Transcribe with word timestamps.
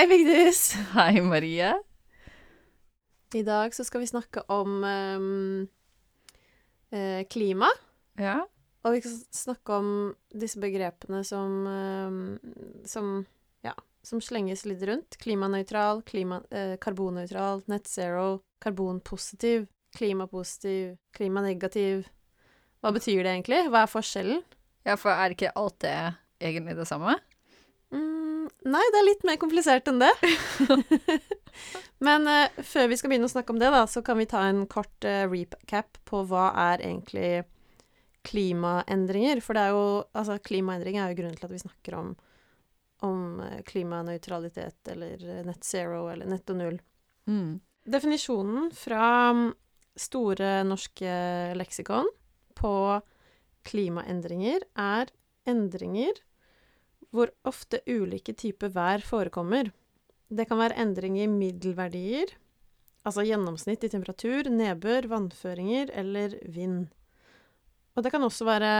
Hei, 0.00 0.06
Vigdis. 0.08 0.72
Hei, 0.94 1.20
Marie. 1.20 1.74
I 3.36 3.40
dag 3.44 3.74
så 3.76 3.84
skal 3.84 4.00
vi 4.00 4.06
snakke 4.08 4.40
om 4.48 4.78
um, 4.80 5.66
eh, 6.88 7.26
klima. 7.28 7.68
Ja. 8.16 8.38
Og 8.80 8.94
vi 8.96 9.02
skal 9.02 9.18
snakke 9.36 9.76
om 9.76 9.90
disse 10.32 10.56
begrepene 10.62 11.20
som, 11.28 11.68
um, 11.68 12.80
som 12.88 13.10
ja, 13.60 13.74
som 14.00 14.24
slenges 14.24 14.64
litt 14.64 14.80
rundt. 14.88 15.20
Klimanøytral, 15.20 16.00
klima, 16.08 16.40
eh, 16.48 16.78
karbonnøytral, 16.80 17.60
net 17.68 17.92
zero, 17.92 18.40
karbonpositiv, 18.64 19.68
klimapositiv, 20.00 20.94
klimanegativ. 21.12 22.06
Hva 22.80 22.96
betyr 22.96 23.20
det 23.20 23.36
egentlig? 23.36 23.66
Hva 23.68 23.84
er 23.84 23.96
forskjellen? 23.98 24.40
ja, 24.88 24.96
for 24.96 25.12
er 25.12 25.36
ikke 25.36 25.52
alt 25.60 25.76
det 25.84 25.98
egentlig 26.40 26.80
det 26.80 26.88
samme? 26.88 27.20
Nei, 28.68 28.82
det 28.92 28.98
er 29.00 29.06
litt 29.06 29.22
mer 29.24 29.38
komplisert 29.40 29.88
enn 29.88 30.02
det. 30.02 30.10
Men 32.06 32.26
uh, 32.28 32.60
før 32.64 32.90
vi 32.90 32.98
skal 33.00 33.12
begynne 33.12 33.28
å 33.28 33.32
snakke 33.32 33.54
om 33.54 33.60
det, 33.60 33.70
da, 33.72 33.86
så 33.88 34.02
kan 34.04 34.18
vi 34.20 34.28
ta 34.28 34.42
en 34.48 34.66
kort 34.70 35.06
uh, 35.08 35.24
recap 35.30 36.00
på 36.08 36.22
hva 36.28 36.50
er 36.70 36.84
egentlig 36.84 37.30
klimaendringer. 38.26 39.40
For 39.44 39.56
det 39.56 39.64
er 39.64 39.74
jo 39.76 39.86
Altså, 40.16 40.38
klimaendringer 40.44 41.04
er 41.04 41.14
jo 41.14 41.20
grunnen 41.22 41.38
til 41.38 41.48
at 41.48 41.54
vi 41.54 41.62
snakker 41.62 41.96
om, 41.96 42.12
om 43.06 43.40
eh, 43.40 43.60
klimanøytralitet 43.64 44.90
eller 44.92 45.22
net 45.46 45.64
zero 45.64 46.02
eller 46.12 46.28
netto 46.28 46.56
null. 46.56 46.76
Mm. 47.30 47.60
Definisjonen 47.88 48.68
fra 48.76 49.32
mm, 49.36 49.46
Store 50.00 50.50
norske 50.64 51.14
leksikon 51.56 52.08
på 52.56 52.74
klimaendringer 53.66 54.64
er 54.78 55.10
endringer 55.48 56.20
hvor 57.14 57.32
ofte 57.48 57.80
ulike 57.90 58.34
typer 58.38 58.72
vær 58.74 59.02
forekommer. 59.04 59.72
Det 60.30 60.46
kan 60.46 60.60
være 60.60 60.78
endringer 60.78 61.26
i 61.26 61.32
middelverdier, 61.32 62.32
altså 63.06 63.24
gjennomsnitt 63.26 63.84
i 63.84 63.90
temperatur, 63.90 64.50
nedbør, 64.52 65.08
vannføringer 65.10 65.90
eller 65.98 66.36
vind. 66.46 66.86
Og 67.96 68.04
det 68.04 68.12
kan 68.14 68.22
også 68.22 68.46
være, 68.46 68.74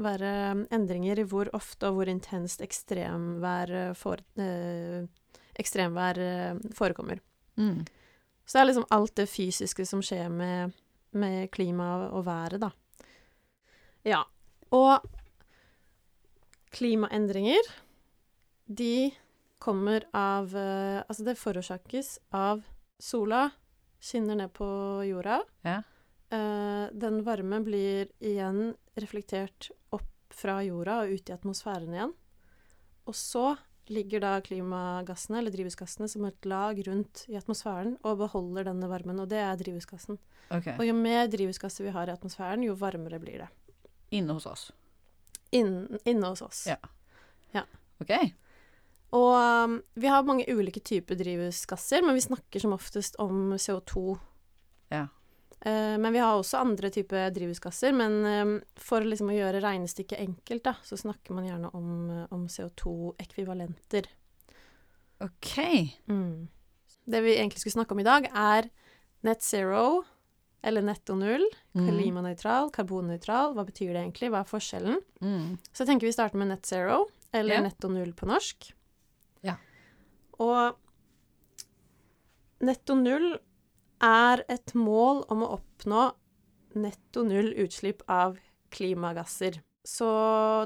være 0.00 0.30
endringer 0.72 1.20
i 1.20 1.26
hvor 1.28 1.50
ofte 1.56 1.90
og 1.90 1.98
hvor 1.98 2.10
intenst 2.10 2.64
ekstremvær, 2.64 3.70
eh, 3.70 3.92
for, 3.98 4.22
øh, 4.40 5.04
ekstremvær 5.60 6.18
eh, 6.18 6.62
forekommer. 6.74 7.20
Mm. 7.60 7.84
Så 8.44 8.56
det 8.56 8.62
er 8.62 8.70
liksom 8.70 8.88
alt 8.90 9.16
det 9.16 9.28
fysiske 9.28 9.86
som 9.86 10.02
skjer 10.04 10.32
med, 10.32 10.72
med 11.12 11.50
klima 11.52 12.08
og 12.08 12.24
været, 12.26 12.60
da. 12.60 12.70
Ja. 14.04 14.22
Og 14.74 15.04
klimaendringer, 16.74 17.62
de 18.66 19.10
kommer 19.58 20.04
av 20.12 20.56
eh, 20.56 21.00
Altså, 21.08 21.24
det 21.24 21.38
forårsakes 21.40 22.18
av 22.36 22.64
sola 23.00 23.48
skinner 24.04 24.36
ned 24.36 24.52
på 24.52 24.66
jorda. 25.08 25.40
Ja. 25.64 25.80
Uh, 26.34 26.90
den 26.92 27.20
varme 27.24 27.60
blir 27.64 28.08
igjen 28.24 28.74
reflektert 28.98 29.70
opp 29.94 30.34
fra 30.34 30.58
jorda 30.64 31.04
og 31.04 31.14
ut 31.14 31.30
i 31.30 31.34
atmosfæren 31.34 31.94
igjen. 31.94 32.12
Og 33.08 33.16
så 33.16 33.54
ligger 33.92 34.22
da 34.24 34.34
klimagassene, 34.44 35.38
eller 35.40 35.52
drivhusgassene, 35.52 36.08
som 36.08 36.24
et 36.28 36.48
lag 36.48 36.78
rundt 36.86 37.24
i 37.28 37.36
atmosfæren 37.38 37.98
og 38.02 38.22
beholder 38.22 38.68
denne 38.70 38.88
varmen, 38.88 39.20
og 39.20 39.28
det 39.32 39.40
er 39.44 39.58
drivhusgassen. 39.60 40.18
Okay. 40.48 40.76
Og 40.78 40.88
jo 40.88 40.96
mer 40.96 41.28
drivhusgasser 41.32 41.86
vi 41.86 41.92
har 41.94 42.08
i 42.08 42.14
atmosfæren, 42.14 42.64
jo 42.64 42.76
varmere 42.80 43.20
blir 43.22 43.44
det. 43.44 43.50
Inne 44.16 44.36
hos 44.36 44.48
oss. 44.48 44.70
Inn, 45.54 45.98
inne 46.04 46.32
hos 46.32 46.42
oss. 46.44 46.64
Ja. 46.70 46.80
Ja. 47.54 47.64
Ok. 48.02 48.12
Og 49.14 49.32
um, 49.38 49.76
vi 49.94 50.10
har 50.10 50.26
mange 50.26 50.46
ulike 50.50 50.82
typer 50.82 51.18
drivhusgasser, 51.18 52.02
men 52.02 52.16
vi 52.16 52.24
snakker 52.24 52.62
som 52.62 52.74
oftest 52.74 53.18
om 53.22 53.52
CO2. 53.54 54.16
Ja. 54.90 55.06
Uh, 55.64 55.94
men 56.02 56.10
vi 56.12 56.20
har 56.20 56.34
også 56.34 56.58
andre 56.60 56.90
typer 56.92 57.30
drivhusgasser. 57.34 57.94
Men 57.94 58.18
um, 58.26 58.56
for 58.74 59.06
liksom 59.06 59.30
å 59.30 59.36
gjøre 59.36 59.62
regnestykket 59.62 60.18
enkelt, 60.18 60.64
da, 60.66 60.74
så 60.82 60.98
snakker 60.98 61.36
man 61.36 61.46
gjerne 61.46 61.70
om, 61.78 61.94
uh, 62.10 62.24
om 62.34 62.48
CO2-ekvivalenter. 62.50 64.10
Ok. 65.24 65.54
Mm. 66.10 66.48
Det 67.04 67.22
vi 67.22 67.38
egentlig 67.38 67.62
skulle 67.62 67.78
snakke 67.78 67.94
om 67.94 68.02
i 68.02 68.08
dag, 68.08 68.26
er 68.34 68.70
net 69.24 69.46
zero, 69.46 70.02
eller 70.64 70.84
netto 70.84 71.14
null, 71.16 71.44
Mm. 71.74 71.88
klimanøytral, 71.88 72.70
karbonnøytral. 72.72 73.54
Hva 73.54 73.64
betyr 73.66 73.92
det 73.92 74.00
egentlig? 74.00 74.30
Hva 74.32 74.40
er 74.40 74.48
forskjellen? 74.48 75.00
Mm. 75.20 75.58
Så 75.70 75.82
jeg 75.82 75.88
tenker 75.90 76.08
vi 76.08 76.14
starter 76.16 76.40
med 76.40 76.48
net 76.48 76.66
zero, 76.66 77.04
eller 77.32 77.58
yeah. 77.58 77.64
netto 77.66 77.90
null 77.92 78.12
på 78.16 78.28
norsk. 78.30 78.72
Og 80.42 80.74
netto 82.64 82.94
null 82.98 83.34
er 84.04 84.42
et 84.50 84.74
mål 84.76 85.24
om 85.32 85.44
å 85.46 85.52
oppnå 85.58 86.06
netto 86.80 87.22
null 87.26 87.52
utslipp 87.64 88.02
av 88.10 88.38
klimagasser. 88.74 89.60
Så 89.84 90.08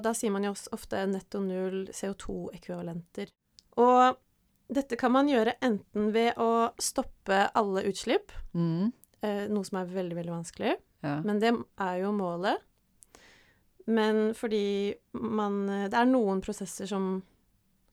da 0.03 0.13
sier 0.15 0.31
man 0.33 0.47
jo 0.47 0.53
også 0.55 0.73
ofte 0.77 1.03
netto 1.11 1.41
null 1.43 1.89
CO2-ekvivalenter. 1.93 3.33
Og 3.83 4.17
dette 4.73 4.97
kan 5.01 5.13
man 5.15 5.29
gjøre 5.31 5.57
enten 5.65 6.13
ved 6.15 6.39
å 6.41 6.71
stoppe 6.81 7.49
alle 7.57 7.83
utslipp, 7.89 8.33
Mm. 8.55 8.93
eh, 9.23 9.49
noe 9.49 9.65
som 9.65 9.79
er 9.79 9.87
veldig, 9.87 10.15
veldig 10.17 10.33
vanskelig, 10.33 10.77
Ja. 11.03 11.21
men 11.23 11.39
det 11.41 11.53
er 11.79 12.01
jo 12.01 12.13
målet. 12.13 12.59
Men 13.87 14.35
fordi 14.35 14.95
man 15.15 15.67
Det 15.67 15.95
er 15.95 16.05
noen 16.07 16.41
prosesser 16.43 16.87
som, 16.87 17.23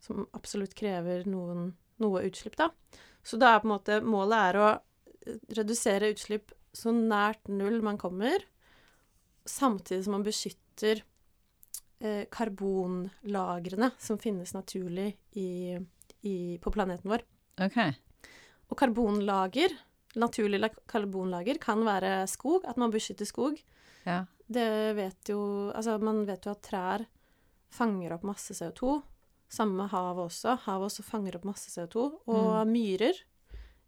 som 0.06 0.26
absolutt 0.38 0.76
krever 0.78 1.26
noen, 1.30 1.72
noe 2.04 2.24
utslipp, 2.28 2.58
da. 2.60 2.70
Så 3.26 3.40
da 3.42 3.56
er 3.56 3.64
på 3.64 3.70
en 3.70 3.74
måte 3.74 4.02
Målet 4.06 4.52
er 4.52 4.60
å 4.62 4.68
redusere 5.58 6.12
utslipp 6.14 6.54
så 6.76 6.92
nært 6.94 7.48
null 7.50 7.80
man 7.86 7.98
kommer, 7.98 8.44
samtidig 9.46 10.06
som 10.06 10.18
man 10.18 10.26
beskytter 10.26 11.02
eh, 12.04 12.26
karbonlagrene 12.34 13.92
som 14.02 14.20
finnes 14.22 14.54
naturlig 14.56 15.14
i, 15.40 15.78
i, 16.28 16.36
på 16.62 16.74
planeten 16.74 17.10
vår. 17.14 17.24
Ok. 17.66 17.80
Og 18.70 18.78
karbonlager, 18.80 19.74
naturlig 20.20 20.62
karbonlager, 20.90 21.60
kan 21.62 21.86
være 21.88 22.26
skog, 22.30 22.66
at 22.68 22.80
man 22.82 22.94
beskytter 22.94 23.30
skog. 23.30 23.62
Ja. 24.06 24.24
Det 24.46 24.94
vet 24.94 25.32
jo 25.32 25.72
Altså, 25.74 25.96
man 25.98 26.22
vet 26.28 26.46
jo 26.46 26.52
at 26.54 26.66
trær 26.68 27.06
fanger 27.74 28.14
opp 28.14 28.26
masse 28.28 28.54
CO2. 28.54 29.00
Samme 29.50 29.76
med 29.78 29.90
havet 29.92 30.26
også. 30.30 30.58
Havet 30.66 30.90
også 30.90 31.04
fanger 31.06 31.36
opp 31.38 31.46
masse 31.46 31.70
CO2. 31.70 32.06
Og 32.28 32.68
myrer. 32.68 33.14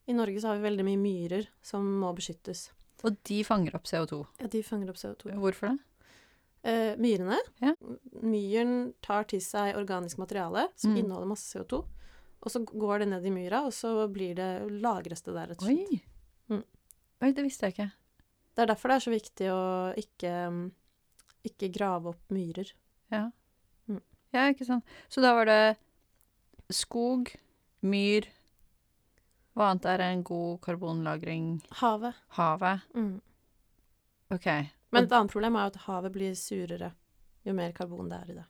I 0.08 0.14
Norge 0.16 0.40
så 0.40 0.52
har 0.54 0.60
vi 0.60 0.68
veldig 0.70 0.86
mye 0.88 1.02
myrer 1.02 1.48
som 1.66 1.84
må 2.00 2.14
beskyttes. 2.16 2.70
Og 3.04 3.18
de 3.28 3.42
fanger 3.44 3.76
opp 3.76 3.84
CO2. 3.90 4.22
Ja, 4.40 4.48
de 4.48 4.62
fanger 4.64 4.90
opp 4.94 4.96
CO2. 5.02 5.34
Hvorfor 5.38 5.74
det? 5.74 5.80
Eh, 6.68 6.96
myrene 7.00 7.38
Ja. 7.62 7.74
Myren 8.24 8.94
tar 9.02 9.24
til 9.30 9.40
seg 9.44 9.76
organisk 9.78 10.18
materiale 10.18 10.68
som 10.76 10.92
Mm. 10.94 10.98
inneholder 11.04 11.28
masse 11.28 11.52
CO2. 11.54 11.84
Og 12.42 12.52
så 12.52 12.64
går 12.66 13.00
det 13.00 13.08
ned 13.10 13.26
i 13.26 13.30
myra, 13.32 13.66
og 13.66 13.72
så 13.74 14.08
blir 14.12 14.36
det, 14.36 14.70
lagres 14.82 15.22
det 15.24 15.34
der, 15.34 15.48
rett 15.48 15.62
og 15.62 15.68
slett. 15.68 15.90
Oi. 15.90 16.02
Mm. 16.50 16.64
Oi, 17.22 17.32
det 17.32 17.44
visste 17.44 17.66
jeg 17.68 17.74
ikke. 17.74 17.92
Det 18.56 18.62
er 18.64 18.66
derfor 18.74 18.88
det 18.90 18.96
er 18.96 19.06
så 19.06 19.14
viktig 19.14 19.48
å 19.52 19.96
ikke, 19.98 20.34
mm, 20.52 20.72
ikke 21.46 21.72
grave 21.74 22.06
opp 22.14 22.30
myrer. 22.30 22.72
Ja. 23.12 23.32
Ja, 24.36 24.48
ikke 24.52 24.66
sant. 24.68 24.86
Så 25.10 25.22
da 25.24 25.34
var 25.38 25.46
det 25.50 25.78
skog, 26.74 27.30
myr 27.82 28.26
Hva 29.58 29.72
annet 29.72 29.86
er 29.90 30.00
en 30.06 30.24
god 30.28 30.60
karbonlagring? 30.62 31.62
Havet. 31.80 32.14
Havet. 32.38 32.82
Mm. 32.94 33.16
OK. 34.36 34.46
Men 34.92 35.04
et 35.08 35.12
annet 35.18 35.32
problem 35.34 35.56
er 35.58 35.66
jo 35.66 35.72
at 35.74 35.80
havet 35.88 36.14
blir 36.14 36.36
surere 36.38 36.92
jo 37.48 37.54
mer 37.58 37.72
karbon 37.74 38.10
det 38.12 38.20
er 38.20 38.32
i 38.32 38.36
det. 38.38 38.46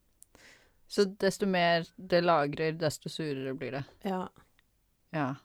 Så 0.87 1.05
desto 1.21 1.45
mer 1.47 1.85
det 1.97 2.23
lagrer, 2.25 2.73
desto 2.79 3.09
surere 3.09 3.53
blir 3.55 3.71
det. 3.77 3.83
Ja, 4.03 4.27
Ja. 5.13 5.35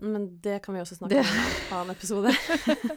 men 0.00 0.40
det 0.40 0.62
kan 0.64 0.74
vi 0.74 0.80
også 0.80 0.96
snakke 0.96 1.14
Det- 1.14 1.20
om 1.20 1.36
i 1.36 1.38
en 1.38 1.76
annen 1.78 1.90
episode. 1.94 2.32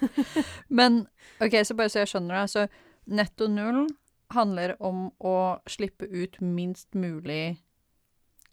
Men 0.70 1.08
OK, 1.42 1.52
så 1.66 1.76
bare 1.76 1.90
så 1.90 2.00
jeg 2.00 2.08
skjønner 2.08 2.42
det. 2.42 2.50
Så 2.50 2.68
netto 3.06 3.48
null 3.48 3.88
handler 4.34 4.76
om 4.82 5.12
å 5.20 5.60
slippe 5.70 6.08
ut 6.10 6.40
minst 6.42 6.94
mulig 6.96 7.58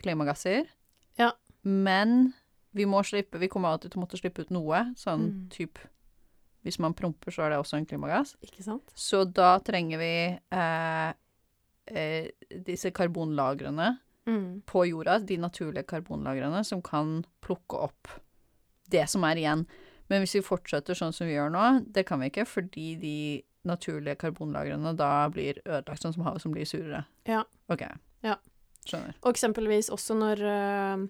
klimagasser. 0.02 0.66
Ja. 1.18 1.32
Men 1.62 2.32
vi 2.72 2.84
må 2.88 3.02
slippe 3.04 3.38
Vi 3.38 3.48
kommer 3.48 3.68
alltid 3.74 3.92
til 3.92 4.00
å 4.00 4.04
måtte 4.06 4.18
slippe 4.20 4.42
ut 4.42 4.50
noe. 4.50 4.94
Sånn 4.96 5.28
Mm. 5.30 5.48
typ 5.50 5.78
Hvis 6.64 6.78
man 6.78 6.94
promper, 6.94 7.32
så 7.32 7.42
er 7.42 7.50
det 7.50 7.58
også 7.58 7.76
en 7.76 7.86
klimagass. 7.86 8.36
Ikke 8.40 8.62
sant? 8.62 8.86
Så 8.94 9.24
da 9.32 9.58
trenger 9.58 9.98
vi 9.98 10.38
eh, 10.52 11.12
eh, 11.88 12.28
disse 12.64 12.90
karbonlagrene 12.92 13.98
Mm. 14.26 14.62
på 14.64 14.84
jorda, 14.88 15.18
de 15.26 15.36
naturlige 15.36 15.82
karbonlagrene, 15.84 16.64
som 16.64 16.80
kan 16.80 17.24
plukke 17.42 17.74
opp 17.82 18.06
det 18.88 19.08
som 19.08 19.24
er 19.24 19.34
igjen. 19.34 19.66
Men 20.08 20.22
hvis 20.22 20.34
vi 20.34 20.40
fortsetter 20.46 20.94
sånn 20.94 21.12
som 21.12 21.26
vi 21.26 21.32
gjør 21.34 21.50
nå, 21.50 21.92
det 21.92 22.06
kan 22.06 22.20
vi 22.20 22.30
ikke, 22.30 22.46
fordi 22.46 23.00
de 23.00 23.42
naturlige 23.68 24.18
karbonlagrene 24.24 24.94
da 24.98 25.28
blir 25.32 25.60
ødelagt, 25.64 26.02
sånn 26.02 26.16
som 26.16 26.24
havet 26.26 26.44
som 26.44 26.54
blir 26.54 26.68
surere. 26.68 27.04
Ja. 27.28 27.44
OK. 27.72 27.84
Ja. 28.26 28.38
Skjønner. 28.82 29.14
Og 29.22 29.30
eksempelvis 29.30 29.90
også 29.94 30.16
når, 30.18 30.42
øh, 30.52 31.04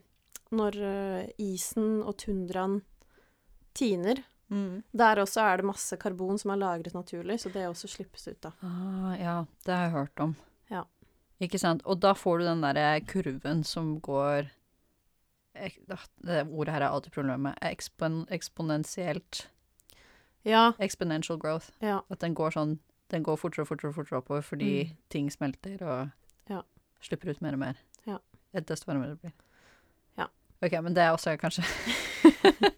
når 0.53 0.83
øh, 0.91 1.31
isen 1.41 2.03
og 2.03 2.19
tundraen 2.21 2.83
tiner. 3.75 4.21
Der 4.93 5.21
også 5.23 5.41
er 5.41 5.61
det 5.61 5.69
masse 5.69 5.97
karbon 5.97 6.39
som 6.41 6.53
er 6.53 6.61
lagret 6.61 6.95
naturlig, 6.95 7.39
så 7.41 7.53
det 7.53 7.65
også 7.69 7.89
slippes 7.89 8.27
ut, 8.29 8.41
da. 8.45 8.53
Ah, 8.61 9.15
ja, 9.17 9.37
det 9.65 9.73
har 9.73 9.87
jeg 9.87 9.95
hørt 9.95 10.21
om. 10.21 10.35
Ja. 10.71 10.83
Ikke 11.41 11.61
sant. 11.61 11.85
Og 11.89 12.03
da 12.03 12.13
får 12.17 12.43
du 12.43 12.45
den 12.51 12.65
derre 12.65 13.01
kurven 13.09 13.65
som 13.65 13.97
går 14.01 14.51
Det 15.53 16.39
ordet 16.49 16.73
her 16.73 16.81
er 16.81 16.89
alltid 16.89 17.13
problemet. 17.13 17.59
Ekspon, 17.61 18.23
eksponentielt. 18.33 19.47
Ja, 20.45 20.73
Exponential 20.81 21.39
growth. 21.39 21.71
ja. 21.81 22.01
At 22.11 22.19
den 22.21 22.35
går 22.35 22.51
sånn 22.53 22.79
Den 23.13 23.23
går 23.23 23.37
fortere 23.37 23.63
og 23.63 23.69
fortere 23.69 23.93
fortere 23.93 24.19
oppover 24.23 24.41
fordi 24.43 24.85
Mm. 24.89 24.97
ting 25.11 25.31
smelter 25.31 25.83
og 25.83 26.11
Ja. 26.49 26.63
slipper 27.03 27.29
ut 27.31 27.43
mer 27.43 27.53
og 27.53 27.59
mer. 27.59 27.75
Ja. 28.07 28.19
Desto 28.55 28.87
varmere 28.87 29.11
det 29.11 29.21
blir. 29.21 29.33
Ja. 30.19 30.27
OK, 30.63 30.73
men 30.83 30.95
det 30.95 31.03
er 31.03 31.13
også 31.13 31.37
kanskje 31.39 31.63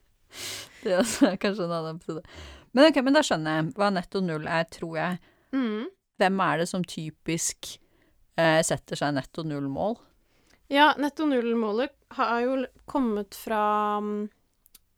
Det 0.83 0.93
er 0.93 0.99
også 1.01 1.37
kanskje 1.41 1.65
en 1.65 1.73
annen 1.73 1.97
episode. 1.97 2.23
Men 2.75 2.91
ok, 2.91 2.99
men 3.05 3.15
da 3.17 3.21
skjønner 3.25 3.57
jeg 3.63 3.75
hva 3.79 3.89
netto 3.95 4.21
null 4.21 4.47
er, 4.51 4.65
tror 4.65 4.97
jeg. 4.99 5.19
Mm. 5.55 5.87
Hvem 6.21 6.41
er 6.45 6.59
det 6.59 6.69
som 6.69 6.83
typisk 6.85 7.79
eh, 8.37 8.61
setter 8.67 8.97
seg 8.97 9.15
netto 9.15 9.45
null-mål? 9.47 9.97
Ja, 10.69 10.93
netto 10.99 11.25
null-målet 11.31 11.91
har 12.19 12.41
jo 12.43 12.67
kommet 12.91 13.35
fra, 13.39 14.01
mm, 14.03 14.29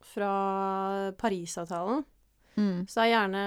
fra 0.01 1.11
Parisavtalen. 1.21 2.03
Så 2.89 2.99
det 2.99 3.03
er 3.05 3.11
gjerne 3.13 3.41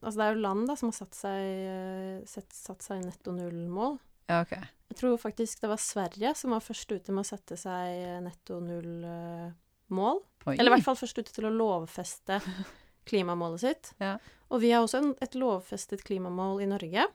Altså, 0.00 0.14
det 0.18 0.24
er 0.26 0.34
jo 0.34 0.42
land 0.44 0.66
da 0.68 0.74
som 0.76 0.90
har 0.90 0.96
satt 0.96 1.16
seg, 1.16 2.26
set, 2.28 2.52
satt 2.56 2.84
seg 2.84 3.02
netto 3.04 3.32
null-mål. 3.36 3.98
Ja, 4.30 4.42
okay. 4.44 4.62
Jeg 4.90 4.98
tror 5.00 5.16
faktisk 5.20 5.60
det 5.62 5.70
var 5.70 5.80
Sverige 5.82 6.32
som 6.38 6.54
var 6.54 6.62
først 6.64 6.92
ute 6.92 7.12
med 7.12 7.24
å 7.24 7.28
sette 7.28 7.56
seg 7.60 7.90
eh, 7.98 8.20
netto 8.24 8.60
null-mål. 8.64 10.22
Eller 10.46 10.70
i 10.70 10.74
hvert 10.76 10.86
fall 10.86 10.98
først 10.98 11.20
ute 11.20 11.34
til 11.34 11.48
å 11.48 11.52
lovfeste 11.52 12.38
klimamålet 13.10 13.64
sitt. 13.64 13.92
Ja. 14.00 14.14
Og 14.50 14.62
vi 14.64 14.72
har 14.72 14.84
også 14.86 15.02
en, 15.02 15.12
et 15.22 15.36
lovfestet 15.38 16.04
klimamål 16.06 16.64
i 16.64 16.70
Norge. 16.70 17.06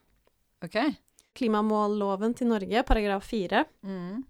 OK. 0.64 0.78
Klimamålloven 1.36 2.36
til 2.38 2.50
Norge, 2.52 2.86
paragraf 2.88 3.26
4, 3.32 3.64
Mm. 3.86 4.24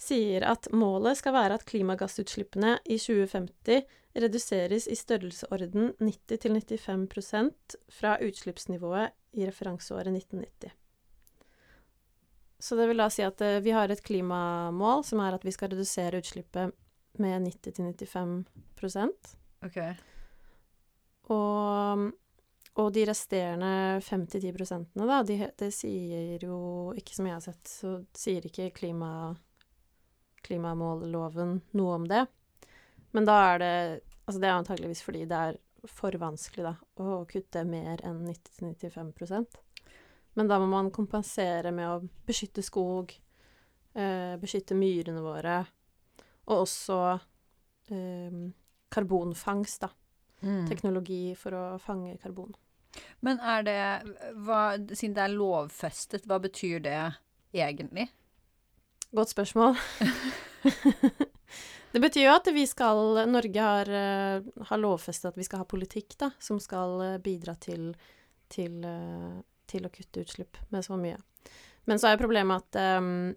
Sier 0.00 0.44
at 0.46 0.68
målet 0.74 1.18
skal 1.20 1.36
være 1.36 1.58
at 1.58 1.66
klimagassutslippene 1.68 2.78
i 2.84 2.98
2050 2.98 3.84
reduseres 4.14 4.86
i 4.86 4.96
størrelsesorden 4.98 5.92
90-95 6.00 7.76
fra 7.90 8.16
utslippsnivået 8.22 9.14
i 9.34 9.46
referanseåret 9.46 10.12
1990. 10.14 10.74
Så 12.58 12.76
det 12.78 12.86
vil 12.88 13.02
da 13.02 13.10
si 13.12 13.24
at 13.26 13.42
eh, 13.44 13.60
vi 13.64 13.74
har 13.76 13.90
et 13.92 14.02
klimamål 14.02 15.04
som 15.04 15.20
er 15.20 15.36
at 15.36 15.44
vi 15.44 15.52
skal 15.52 15.72
redusere 15.74 16.22
utslippet 16.22 16.72
med 17.20 17.48
90-95 17.50 18.44
OK. 19.64 19.78
og, 21.32 22.06
og 22.80 22.88
de 22.94 23.04
resterende 23.08 24.00
5-10 24.04 24.54
prosentene, 24.56 25.06
da, 25.08 25.20
de, 25.26 25.38
det 25.60 25.70
sier 25.74 26.42
jo 26.44 26.58
ikke 26.98 27.16
som 27.16 27.28
jeg 27.28 27.36
har 27.36 27.44
sett, 27.44 27.70
så 27.70 27.94
sier 28.16 28.48
ikke 28.48 28.72
klima, 28.76 29.10
klimamålloven 30.44 31.58
noe 31.78 31.94
om 31.98 32.08
det. 32.08 32.24
Men 33.12 33.28
da 33.28 33.38
er 33.52 33.62
det 33.62 33.76
Altså 34.24 34.40
det 34.40 34.48
er 34.48 34.54
antageligvis 34.56 35.02
fordi 35.04 35.26
det 35.28 35.36
er 35.36 35.56
for 35.84 36.14
vanskelig, 36.16 36.62
da, 36.64 36.70
å 36.96 37.26
kutte 37.28 37.60
mer 37.68 38.00
enn 38.08 38.22
90-95% 38.24 39.58
Men 40.40 40.48
da 40.48 40.56
må 40.62 40.70
man 40.70 40.88
kompensere 40.88 41.68
med 41.76 41.90
å 41.90 41.98
beskytte 42.24 42.64
skog, 42.64 43.12
eh, 43.92 44.32
beskytte 44.40 44.72
myrene 44.72 45.20
våre, 45.20 45.58
og 46.48 46.62
også 46.62 46.96
eh, 47.92 48.40
karbonfangst, 48.96 49.84
da 49.84 49.92
Mm. 50.44 50.66
teknologi 50.68 51.34
for 51.38 51.56
å 51.56 51.64
fange 51.80 52.16
karbon. 52.22 52.54
Men 53.24 53.40
er 53.40 53.62
det 53.66 53.78
hva, 54.44 54.76
Siden 54.92 55.14
det 55.16 55.24
er 55.24 55.34
lovfestet, 55.34 56.26
hva 56.28 56.38
betyr 56.42 56.82
det 56.84 56.98
egentlig? 57.54 58.08
Godt 59.14 59.30
spørsmål. 59.30 59.76
det 61.92 62.00
betyr 62.02 62.24
jo 62.24 62.32
at 62.34 62.48
vi 62.50 62.64
skal 62.66 63.20
Norge 63.30 63.62
har, 63.62 63.86
eh, 63.86 64.42
har 64.66 64.80
lovfestet 64.80 65.28
at 65.30 65.38
vi 65.38 65.46
skal 65.46 65.62
ha 65.62 65.68
politikk 65.70 66.16
da, 66.18 66.32
som 66.42 66.58
skal 66.58 66.98
eh, 67.04 67.20
bidra 67.22 67.54
til, 67.62 67.92
til, 68.50 68.80
eh, 68.82 69.38
til 69.70 69.86
å 69.86 69.92
kutte 69.94 70.24
utslipp 70.26 70.58
med 70.74 70.82
så 70.82 70.98
mye. 70.98 71.20
Men 71.86 72.02
så 72.02 72.10
er 72.10 72.18
problemet 72.18 72.64
at 72.64 72.98
um, 72.98 73.36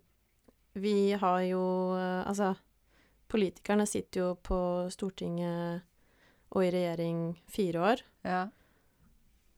vi 0.79 1.11
har 1.19 1.41
jo 1.43 1.61
Altså, 1.97 2.53
politikerne 3.27 3.85
sitter 3.85 4.21
jo 4.21 4.27
på 4.39 4.59
Stortinget 4.89 5.83
og 6.55 6.63
i 6.63 6.71
regjering 6.71 7.35
fire 7.51 7.81
år. 7.91 8.03
Ja. 8.23 8.45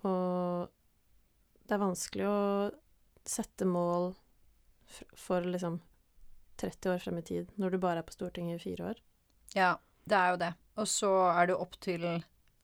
Og 0.04 0.72
det 1.64 1.78
er 1.78 1.84
vanskelig 1.86 2.26
å 2.26 2.40
sette 3.30 3.68
mål 3.70 4.10
for, 4.90 5.14
for 5.14 5.46
liksom 5.46 5.78
30 6.60 6.92
år 6.94 7.00
frem 7.04 7.18
i 7.22 7.26
tid, 7.26 7.52
når 7.58 7.72
du 7.76 7.78
bare 7.82 8.02
er 8.04 8.08
på 8.08 8.16
Stortinget 8.16 8.60
i 8.60 8.64
fire 8.70 8.90
år. 8.94 9.00
ja, 9.56 9.76
det 10.10 10.18
er 10.18 10.32
jo 10.34 10.38
det. 10.42 10.54
Og 10.82 10.88
så 10.90 11.10
er 11.36 11.48
det 11.52 11.56
opp 11.60 11.76
til 11.84 12.06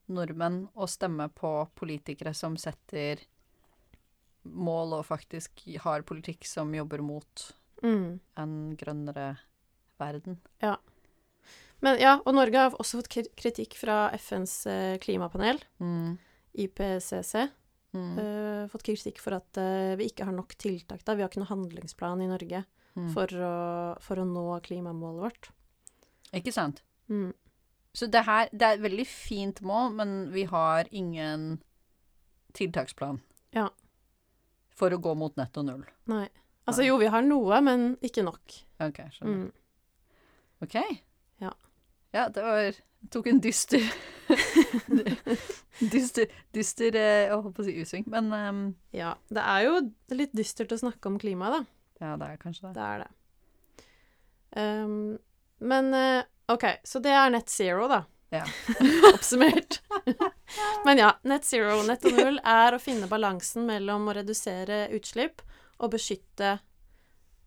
nordmenn 0.09 0.67
å 0.75 0.87
stemme 0.89 1.27
på 1.33 1.51
politikere 1.77 2.33
som 2.33 2.55
setter 2.57 3.21
mål 4.45 4.93
og 4.99 5.05
faktisk 5.07 5.63
har 5.83 6.03
politikk 6.07 6.45
som 6.45 6.73
jobber 6.73 7.01
mot 7.01 7.51
Mm. 7.83 8.19
en 8.37 8.53
grønnere 8.77 9.37
verden. 9.99 10.39
Ja. 10.61 10.77
Men 11.81 11.99
ja, 11.99 12.15
og 12.25 12.33
Norge 12.33 12.57
har 12.57 12.71
også 12.79 13.01
fått 13.01 13.09
kritikk 13.35 13.75
fra 13.77 14.09
FNs 14.17 14.65
eh, 14.65 14.97
klimapanel, 14.97 15.59
Mm. 15.79 16.17
IPCC. 16.55 17.49
Mm. 17.93 18.17
Uh, 18.19 18.67
fått 18.67 18.83
kritikk 18.83 19.19
for 19.23 19.35
at 19.37 19.57
uh, 19.57 19.95
vi 19.95 20.09
ikke 20.09 20.25
har 20.25 20.33
nok 20.35 20.55
tiltak 20.59 21.03
da. 21.05 21.13
Vi 21.15 21.21
har 21.23 21.29
ikke 21.29 21.39
noen 21.43 21.51
handlingsplan 21.53 22.21
i 22.23 22.27
Norge 22.27 22.65
Mm. 22.95 23.09
for, 23.11 23.27
å, 23.27 23.55
for 23.99 24.21
å 24.21 24.27
nå 24.27 24.45
klimamålet 24.63 25.25
vårt. 25.25 25.49
Ikke 26.35 26.53
sant? 26.55 26.81
Mm. 27.11 27.33
Så 27.95 28.07
det 28.11 28.25
her 28.27 28.49
Det 28.51 28.65
er 28.65 28.77
et 28.77 28.83
veldig 28.83 29.05
fint 29.07 29.61
mål, 29.61 29.91
men 29.99 30.13
vi 30.31 30.45
har 30.47 30.87
ingen 30.91 31.59
tiltaksplan. 32.55 33.19
Ja. 33.55 33.69
For 34.75 34.91
å 34.91 34.99
gå 34.99 35.13
mot 35.15 35.35
netto 35.39 35.63
null. 35.63 35.83
Nei. 36.11 36.27
Altså 36.65 36.87
jo, 36.87 36.97
vi 36.97 37.11
har 37.11 37.23
noe, 37.23 37.59
men 37.63 37.93
ikke 38.03 38.23
nok. 38.25 38.57
OK, 38.83 39.03
skjønner. 39.13 39.45
Mm. 39.45 40.65
OK. 40.65 40.75
Ja. 41.43 41.53
Ja, 42.15 42.27
det 42.31 42.43
var 42.43 42.83
Tok 43.11 43.27
en 43.27 43.41
dyster 43.43 43.83
Dyster, 45.93 46.31
dyster 46.55 46.95
eh, 46.97 47.25
Jeg 47.27 47.35
holdt 47.35 47.57
på 47.57 47.61
å 47.61 47.65
si 47.67 47.75
usving, 47.83 48.05
men 48.09 48.31
um, 48.33 48.61
Ja. 48.95 49.13
Det 49.29 49.43
er 49.43 49.65
jo 49.67 49.73
litt 50.15 50.33
dystert 50.33 50.73
å 50.73 50.79
snakke 50.79 51.11
om 51.11 51.19
klima, 51.21 51.51
da. 51.53 51.59
Ja, 52.01 52.15
det 52.19 52.27
er 52.27 52.37
kanskje 52.41 52.67
det. 52.67 52.73
Det 52.75 52.87
er 52.89 53.03
det. 53.05 53.11
Um, 54.55 55.17
men 55.59 55.93
eh, 55.93 56.23
OK, 56.51 56.65
så 56.83 56.99
det 57.03 57.11
er 57.15 57.31
net 57.33 57.49
zero, 57.49 57.87
da. 57.91 58.03
Ja. 58.33 58.43
Oppsummert. 59.13 59.81
men 60.85 60.97
ja, 60.99 61.11
net 61.23 61.45
zero, 61.47 61.81
netto 61.87 62.11
null, 62.11 62.39
er 62.43 62.75
å 62.75 62.81
finne 62.81 63.07
balansen 63.11 63.67
mellom 63.69 64.09
å 64.11 64.15
redusere 64.17 64.85
utslipp 64.95 65.43
og 65.77 65.91
beskytte 65.95 66.57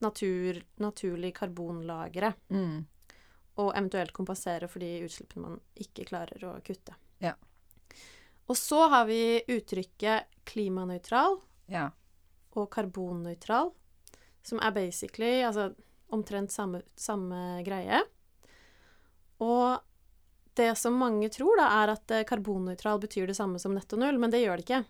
natur, 0.04 0.60
naturlig 0.80 1.34
karbonlagre. 1.36 2.32
Mm. 2.54 2.86
Og 3.58 3.72
eventuelt 3.74 4.12
kompensere 4.14 4.68
for 4.70 4.80
de 4.84 4.92
utslippene 5.04 5.44
man 5.48 5.60
ikke 5.82 6.06
klarer 6.08 6.44
å 6.46 6.54
kutte. 6.64 6.94
Ja. 7.24 7.34
Og 8.48 8.56
så 8.56 8.84
har 8.92 9.08
vi 9.10 9.42
uttrykket 9.50 10.30
klimanøytral 10.48 11.40
Ja. 11.68 11.88
og 12.56 12.70
karbonnøytral, 12.72 13.72
som 14.48 14.60
er 14.64 14.72
basically 14.76 15.42
altså, 15.46 15.70
omtrent 16.14 16.52
samme, 16.54 16.80
samme 16.98 17.60
greie. 17.66 18.00
Og 19.44 19.78
det 20.58 20.72
som 20.80 20.96
mange 20.98 21.28
tror, 21.30 21.54
da, 21.60 21.68
er 21.84 21.92
at 21.94 22.10
eh, 22.16 22.24
karbonnøytral 22.26 22.98
betyr 23.04 23.28
det 23.30 23.36
samme 23.38 23.60
som 23.62 23.76
netto 23.76 23.98
null, 24.00 24.18
men 24.18 24.32
det 24.34 24.40
gjør 24.42 24.58
det 24.58 24.66
ikke. 24.66 24.80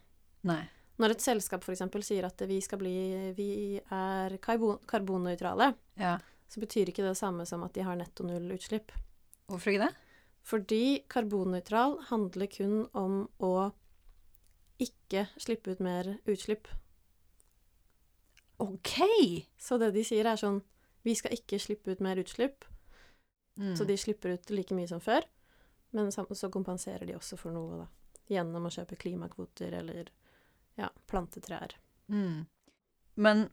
Nei. 0.48 0.62
Når 0.98 1.14
et 1.14 1.22
selskap 1.22 1.62
f.eks. 1.66 1.82
sier 2.06 2.26
at 2.26 2.40
vi 2.50 2.56
skal 2.64 2.80
bli 2.80 2.94
Vi 3.36 3.50
er 3.78 4.34
karbon, 4.42 4.80
karbonnøytrale, 4.88 5.72
Ja. 6.00 6.16
så 6.50 6.62
betyr 6.62 6.88
ikke 6.90 7.04
det 7.04 7.12
det 7.12 7.20
samme 7.20 7.44
som 7.46 7.62
at 7.66 7.74
de 7.76 7.84
har 7.86 7.98
netto 8.00 8.24
null 8.26 8.48
utslipp. 8.56 8.90
Hvorfor 9.50 9.74
ikke 9.74 9.84
det? 9.86 9.94
Fordi 10.48 10.82
karbonnøytral 11.12 11.98
handler 12.08 12.48
kun 12.50 12.86
om 12.96 13.20
å 13.44 13.52
ikke 14.80 15.26
slippe 15.38 15.74
ut 15.74 15.80
mer 15.84 16.16
utslipp. 16.30 16.68
OK! 18.58 18.94
Så 19.58 19.78
det 19.78 19.92
de 19.94 20.02
sier, 20.06 20.26
er 20.26 20.36
sånn 20.40 20.62
Vi 21.06 21.14
skal 21.14 21.32
ikke 21.36 21.60
slippe 21.62 21.94
ut 21.94 22.00
mer 22.04 22.18
utslipp, 22.20 22.64
Mm. 23.58 23.72
så 23.76 23.84
de 23.84 23.96
slipper 23.98 24.36
ut 24.36 24.50
like 24.54 24.74
mye 24.74 24.86
som 24.86 25.00
før. 25.02 25.24
Men 25.90 26.12
så 26.12 26.50
kompenserer 26.50 27.06
de 27.06 27.16
også 27.16 27.36
for 27.36 27.50
noe, 27.50 27.78
da. 27.80 27.86
Gjennom 28.30 28.66
å 28.68 28.70
kjøpe 28.70 28.94
klimakvoter 29.00 29.72
eller 29.80 30.10
ja, 30.78 30.88
plantetrær. 31.10 31.74
Mm. 32.08 32.46
Men 33.16 33.48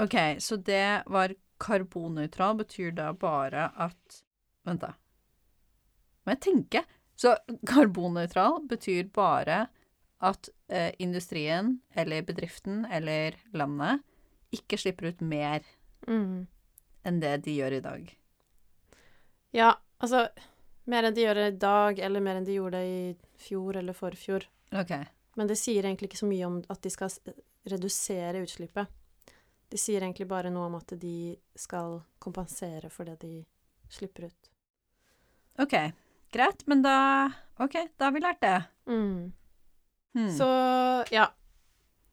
OK, 0.00 0.16
så 0.40 0.56
det 0.56 1.02
var 1.06 1.34
karbonnøytral, 1.60 2.56
betyr 2.62 2.94
da 2.96 3.12
bare 3.12 3.68
at 3.76 4.22
Vent, 4.64 4.80
da. 4.80 4.92
Må 6.24 6.32
jeg 6.36 6.40
tenke? 6.40 6.84
Så 7.18 7.34
karbonnøytral 7.66 8.62
betyr 8.70 9.08
bare 9.12 9.66
at 10.22 10.48
eh, 10.70 10.92
industrien 11.02 11.80
eller 11.98 12.22
bedriften 12.22 12.86
eller 12.86 13.36
landet 13.52 14.00
ikke 14.52 14.78
slipper 14.78 15.08
ut 15.12 15.20
mer 15.20 15.62
Mm. 16.08 16.46
enn 17.06 17.20
det 17.20 17.42
de 17.44 17.56
gjør 17.56 17.72
i 17.78 17.80
dag. 17.84 18.16
Ja, 19.52 19.74
altså 20.00 20.28
Mer 20.84 21.04
enn 21.06 21.14
de 21.14 21.22
gjør 21.22 21.38
i 21.46 21.50
dag, 21.62 21.98
eller 22.02 22.20
mer 22.20 22.34
enn 22.40 22.44
de 22.44 22.56
gjorde 22.56 22.80
det 22.80 22.88
i 22.90 23.16
fjor 23.38 23.76
eller 23.78 23.94
forfjor. 23.94 24.42
OK. 24.74 24.90
Men 25.38 25.46
det 25.46 25.54
sier 25.60 25.84
egentlig 25.86 26.08
ikke 26.10 26.18
så 26.24 26.26
mye 26.26 26.44
om 26.48 26.56
at 26.74 26.80
de 26.82 26.90
skal 26.90 27.08
redusere 27.70 28.40
utslippet. 28.42 28.88
De 29.70 29.78
sier 29.78 30.02
egentlig 30.02 30.26
bare 30.26 30.50
noe 30.50 30.66
om 30.66 30.74
at 30.80 30.90
de 30.98 31.36
skal 31.54 32.00
kompensere 32.18 32.90
for 32.90 33.04
det 33.06 33.20
de 33.22 33.44
slipper 33.94 34.26
ut. 34.26 34.50
OK. 35.62 35.76
Greit, 36.34 36.66
men 36.66 36.82
da 36.82 37.30
OK, 37.62 37.78
da 37.96 38.08
har 38.08 38.12
vi 38.16 38.24
lært 38.26 38.42
det. 38.42 38.56
Mm. 38.90 39.32
Hmm. 40.18 40.30
Så 40.34 40.50
ja. 41.14 41.28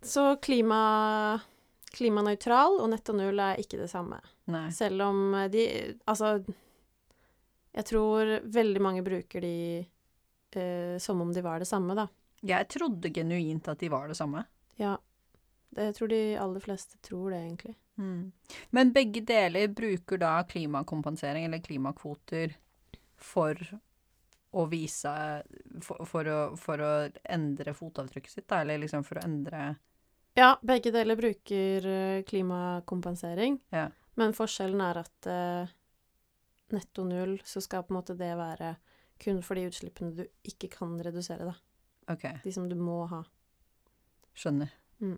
Så 0.05 0.35
klima, 0.45 1.41
klimanøytral 1.93 2.79
og 2.79 2.89
netto 2.91 3.15
null 3.17 3.39
er 3.43 3.61
ikke 3.61 3.79
det 3.81 3.89
samme. 3.91 4.19
Nei. 4.51 4.67
Selv 4.75 5.07
om 5.07 5.35
de 5.51 5.65
Altså, 6.09 6.37
jeg 7.73 7.85
tror 7.89 8.39
veldig 8.49 8.81
mange 8.81 9.03
bruker 9.05 9.43
de 9.43 9.55
eh, 10.57 10.95
som 11.01 11.21
om 11.21 11.33
de 11.33 11.43
var 11.45 11.61
det 11.61 11.69
samme, 11.69 11.95
da. 11.97 12.07
Jeg 12.45 12.69
trodde 12.71 13.11
genuint 13.13 13.67
at 13.67 13.79
de 13.79 13.89
var 13.91 14.07
det 14.09 14.17
samme. 14.17 14.45
Ja. 14.79 14.95
Det, 15.69 15.91
jeg 15.91 15.95
tror 15.97 16.11
de 16.11 16.21
aller 16.39 16.63
fleste 16.63 16.97
tror 17.05 17.33
det, 17.33 17.43
egentlig. 17.43 17.75
Mm. 17.99 18.31
Men 18.75 18.93
begge 18.95 19.21
deler 19.27 19.67
bruker 19.75 20.21
da 20.21 20.39
klimakompensering 20.47 21.45
eller 21.45 21.61
klimakvoter 21.61 22.55
for 23.19 23.59
å 24.55 24.63
vise 24.71 25.11
For, 25.83 26.05
for, 26.09 26.25
å, 26.25 26.39
for 26.57 26.81
å 26.81 26.93
endre 27.29 27.75
fotavtrykket 27.77 28.33
sitt, 28.33 28.47
da, 28.49 28.63
eller 28.63 28.81
liksom 28.81 29.03
for 29.05 29.19
å 29.19 29.25
endre 29.27 29.75
Ja, 30.39 30.53
begge 30.63 30.91
deler 30.95 31.17
bruker 31.19 31.85
eh, 31.89 32.21
klimakompensering, 32.29 33.57
Ja. 33.75 33.87
men 34.19 34.31
forskjellen 34.37 34.79
er 34.85 34.99
at 35.01 35.27
eh, 35.27 35.71
netto 36.71 37.03
null, 37.07 37.37
så 37.43 37.59
skal 37.65 37.83
på 37.83 37.91
en 37.93 37.99
måte 37.99 38.15
det 38.19 38.29
være 38.39 38.75
kun 39.19 39.41
for 39.43 39.59
de 39.59 39.65
utslippene 39.67 40.13
du 40.15 40.23
ikke 40.47 40.69
kan 40.77 40.93
redusere, 41.03 41.49
da. 41.49 41.55
Okay. 42.13 42.37
De 42.45 42.53
som 42.55 42.69
du 42.71 42.75
må 42.79 43.01
ha. 43.11 43.23
skjønner. 44.39 44.69
Mm. 45.03 45.17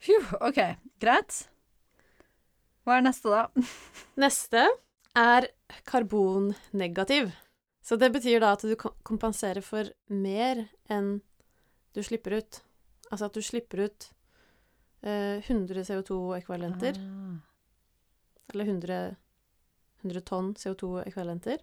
Phew, 0.00 0.24
OK, 0.40 0.58
greit. 1.02 1.42
Hva 2.86 2.96
er 2.96 3.04
neste, 3.04 3.28
da? 3.32 3.66
Neste 4.24 4.62
er 5.18 5.48
karbonnegativ. 5.88 7.32
Så 7.84 7.98
det 8.00 8.08
betyr 8.14 8.40
da 8.42 8.54
at 8.56 8.64
du 8.66 8.72
kompenserer 8.78 9.62
for 9.64 9.88
mer 10.08 10.64
enn 10.90 11.18
du 11.96 12.00
slipper 12.04 12.38
ut. 12.40 12.60
Altså 13.12 13.26
at 13.28 13.32
du 13.36 13.40
slipper 13.42 13.84
ut 13.86 14.08
eh, 15.02 15.40
100 15.46 15.84
CO2-ekvivalenter, 15.86 16.96
Ah. 16.98 17.36
eller 18.52 18.64
100, 18.64 19.16
100 20.02 20.20
tonn 20.26 20.54
CO2-ekvivalenter, 20.54 21.58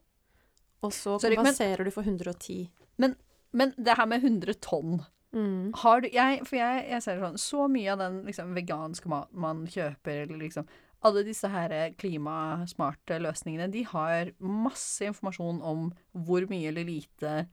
og 0.83 0.91
så 0.91 1.19
Sorry, 1.19 1.35
men- 1.37 1.53
du 1.85 1.91
for 1.91 2.03
110. 2.03 2.69
Men 2.97 3.73
det 3.77 3.97
her 3.97 4.05
med 4.05 4.21
100 4.23 4.53
tonn 4.61 5.05
Mm. 5.33 5.71
Har 5.75 6.01
du 6.01 6.09
jeg, 6.13 6.45
For 6.45 6.55
jeg, 6.57 6.89
jeg 6.91 7.01
ser 7.01 7.17
sånn 7.19 7.39
Så 7.41 7.67
mye 7.67 7.89
av 7.91 7.97
den 7.97 8.19
liksom, 8.27 8.53
veganske 8.53 9.07
maten 9.09 9.33
man 9.41 9.63
kjøper, 9.65 10.27
eller 10.27 10.37
liksom 10.37 10.67
Alle 11.03 11.23
disse 11.23 11.49
her 11.49 11.89
klimasmarte 11.97 13.17
løsningene, 13.19 13.71
de 13.71 13.81
har 13.81 14.29
masse 14.39 15.01
informasjon 15.01 15.59
om 15.63 15.91
hvor 16.15 16.45
mye 16.47 16.67
eller 16.69 16.83
lite 16.85 17.47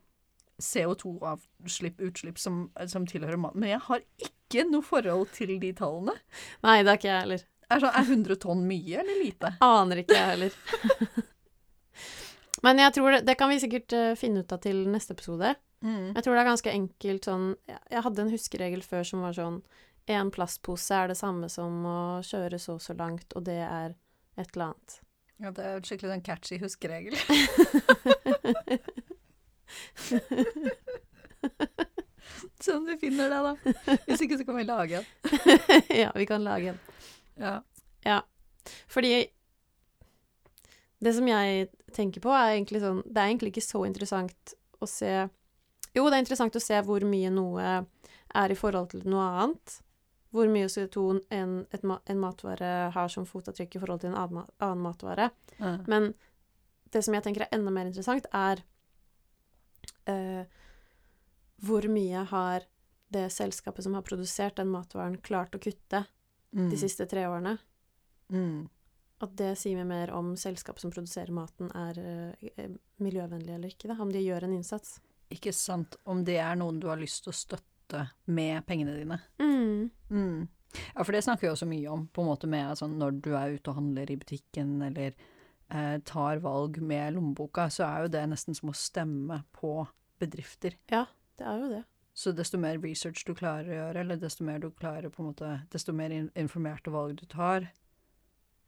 CO2-avslipp, 0.65 2.01
utslipp, 2.07 2.39
som, 2.39 2.69
som 2.89 3.07
tilhører 3.09 3.41
mannen. 3.41 3.63
Men 3.63 3.75
jeg 3.75 3.83
har 3.89 4.05
ikke 4.27 4.67
noe 4.69 4.87
forhold 4.87 5.33
til 5.37 5.57
de 5.63 5.73
tallene. 5.77 6.17
Nei, 6.67 6.81
det 6.83 6.93
er 6.93 7.01
ikke 7.01 7.11
jeg 7.11 7.25
heller. 7.25 7.45
Er, 7.71 7.83
så, 7.83 7.91
er 7.95 8.07
100 8.07 8.41
tonn 8.43 8.63
mye 8.67 9.03
eller 9.03 9.21
lite? 9.23 9.53
Aner 9.63 10.03
ikke 10.03 10.17
jeg 10.17 10.31
heller. 10.33 10.57
Men 12.67 12.83
jeg 12.83 12.97
tror 12.97 13.15
det, 13.15 13.21
det 13.29 13.37
kan 13.41 13.53
vi 13.53 13.61
sikkert 13.63 13.95
eh, 13.97 14.17
finne 14.19 14.43
ut 14.43 14.53
av 14.53 14.63
til 14.65 14.83
neste 14.91 15.15
episode. 15.17 15.55
Mm. 15.81 16.11
Jeg 16.17 16.25
tror 16.25 16.35
det 16.35 16.43
er 16.43 16.51
ganske 16.51 16.73
enkelt 16.77 17.25
sånn 17.25 17.45
Jeg 17.71 18.03
hadde 18.05 18.21
en 18.21 18.33
huskeregel 18.35 18.83
før 18.85 19.07
som 19.09 19.23
var 19.25 19.33
sånn 19.33 19.55
En 20.13 20.29
plastpose 20.29 20.93
er 20.93 21.09
det 21.09 21.17
samme 21.17 21.49
som 21.49 21.79
å 21.89 22.01
kjøre 22.27 22.59
så 22.61 22.75
og 22.77 22.83
så 22.85 22.93
langt, 22.99 23.33
og 23.33 23.47
det 23.47 23.63
er 23.65 23.95
et 24.37 24.53
eller 24.53 24.67
annet. 24.67 24.99
Ja, 25.41 25.55
det 25.57 25.65
er 25.65 25.87
skikkelig 25.87 26.13
sånn 26.13 26.27
catchy 26.27 26.59
huskeregel. 26.61 27.17
Sånn 32.61 32.85
vi 32.87 32.97
finner 33.01 33.31
det, 33.33 33.41
da. 33.41 33.57
Hvis 34.07 34.23
ikke 34.27 34.39
så 34.41 34.47
kan 34.49 34.59
vi 34.59 34.65
lage 34.69 35.01
en. 35.01 35.07
ja, 36.03 36.11
vi 36.15 36.27
kan 36.29 36.45
lage 36.45 36.75
en. 36.75 36.81
Ja. 37.41 37.57
Fordi 38.91 39.13
det 41.01 41.13
som 41.17 41.29
jeg 41.29 41.69
tenker 41.97 42.21
på, 42.21 42.33
er 42.35 42.55
egentlig 42.55 42.83
sånn 42.83 43.01
Det 43.07 43.17
er 43.17 43.31
egentlig 43.31 43.55
ikke 43.55 43.65
så 43.65 43.85
interessant 43.89 44.55
å 44.81 44.89
se 44.89 45.13
Jo, 45.97 46.07
det 46.07 46.19
er 46.19 46.23
interessant 46.23 46.57
å 46.57 46.63
se 46.63 46.81
hvor 46.87 47.05
mye 47.09 47.31
noe 47.33 47.71
er 48.31 48.53
i 48.53 48.59
forhold 48.59 48.93
til 48.93 49.07
noe 49.11 49.25
annet. 49.27 49.81
Hvor 50.31 50.47
mye 50.53 50.69
CO2 50.71 51.05
en, 51.35 51.55
et, 51.75 51.83
en 51.83 52.21
matvare 52.21 52.91
har 52.95 53.09
som 53.11 53.27
fotavtrykk 53.27 53.75
i 53.75 53.81
forhold 53.83 54.05
til 54.05 54.13
en 54.13 54.21
annen 54.21 54.85
matvare. 54.85 55.33
Ja. 55.57 55.73
Men 55.91 56.13
det 56.95 57.03
som 57.03 57.17
jeg 57.17 57.25
tenker 57.27 57.47
er 57.47 57.57
enda 57.57 57.73
mer 57.75 57.91
interessant, 57.91 58.29
er 58.31 58.63
eh, 60.07 60.45
hvor 61.65 61.87
mye 61.93 62.25
har 62.31 62.65
det 63.11 63.27
selskapet 63.35 63.85
som 63.85 63.95
har 63.95 64.03
produsert 64.07 64.57
den 64.57 64.71
matvaren, 64.71 65.19
klart 65.21 65.55
å 65.55 65.61
kutte 65.63 66.07
Mm. 66.53 66.71
de 66.71 66.77
siste 66.77 67.07
tre 67.07 67.27
årene? 67.31 67.59
Mm. 68.33 68.69
At 69.23 69.37
det 69.37 69.53
sier 69.59 69.77
vi 69.77 69.85
mer 69.85 70.11
om 70.11 70.33
selskapet 70.37 70.81
som 70.81 70.91
produserer 70.91 71.31
maten, 71.31 71.71
er 71.77 71.99
eh, 72.57 72.71
miljøvennlig 72.99 73.55
eller 73.55 73.69
ikke. 73.69 73.87
Da. 73.87 73.95
Om 74.03 74.11
de 74.11 74.19
gjør 74.25 74.45
en 74.49 74.55
innsats. 74.57 74.97
Ikke 75.31 75.53
sant. 75.55 75.95
Om 76.07 76.25
det 76.25 76.39
er 76.43 76.57
noen 76.57 76.81
du 76.81 76.89
har 76.89 76.97
lyst 76.99 77.23
til 77.23 77.31
å 77.31 77.37
støtte 77.37 78.09
med 78.27 78.65
pengene 78.67 78.97
dine. 78.99 79.21
Mm. 79.39 79.91
Mm. 80.11 80.49
Ja, 80.97 81.03
for 81.05 81.13
det 81.13 81.23
snakker 81.23 81.47
vi 81.47 81.53
også 81.53 81.67
mye 81.71 81.91
om, 81.91 82.09
på 82.09 82.23
en 82.23 82.29
måte 82.31 82.49
med 82.51 82.67
altså, 82.71 82.89
når 82.91 83.21
du 83.23 83.31
er 83.37 83.55
ute 83.59 83.71
og 83.71 83.77
handler 83.79 84.11
i 84.11 84.17
butikken, 84.17 84.81
eller 84.87 85.15
tar 86.05 86.41
valg 86.43 86.81
med 86.83 87.15
lommeboka, 87.15 87.69
så 87.71 87.85
er 87.87 88.03
jo 88.05 88.13
det 88.17 88.25
nesten 88.33 88.57
som 88.59 88.73
å 88.73 88.77
stemme 88.77 89.43
på 89.55 89.87
bedrifter. 90.21 90.75
Ja, 90.91 91.07
Det 91.39 91.47
er 91.47 91.59
jo 91.63 91.69
det. 91.71 91.85
Så 92.15 92.33
desto 92.37 92.59
mer 92.59 92.77
research 92.83 93.23
du 93.25 93.35
klarer 93.35 93.69
å 93.71 93.77
gjøre, 93.79 94.01
eller 94.03 94.17
desto 94.21 94.45
mer 94.45 94.59
du 94.59 94.71
klarer 94.71 95.09
måte, 95.23 95.63
desto 95.71 95.93
mer 95.93 96.11
informerte 96.35 96.91
valg 96.91 97.17
du 97.21 97.27
tar, 97.27 97.69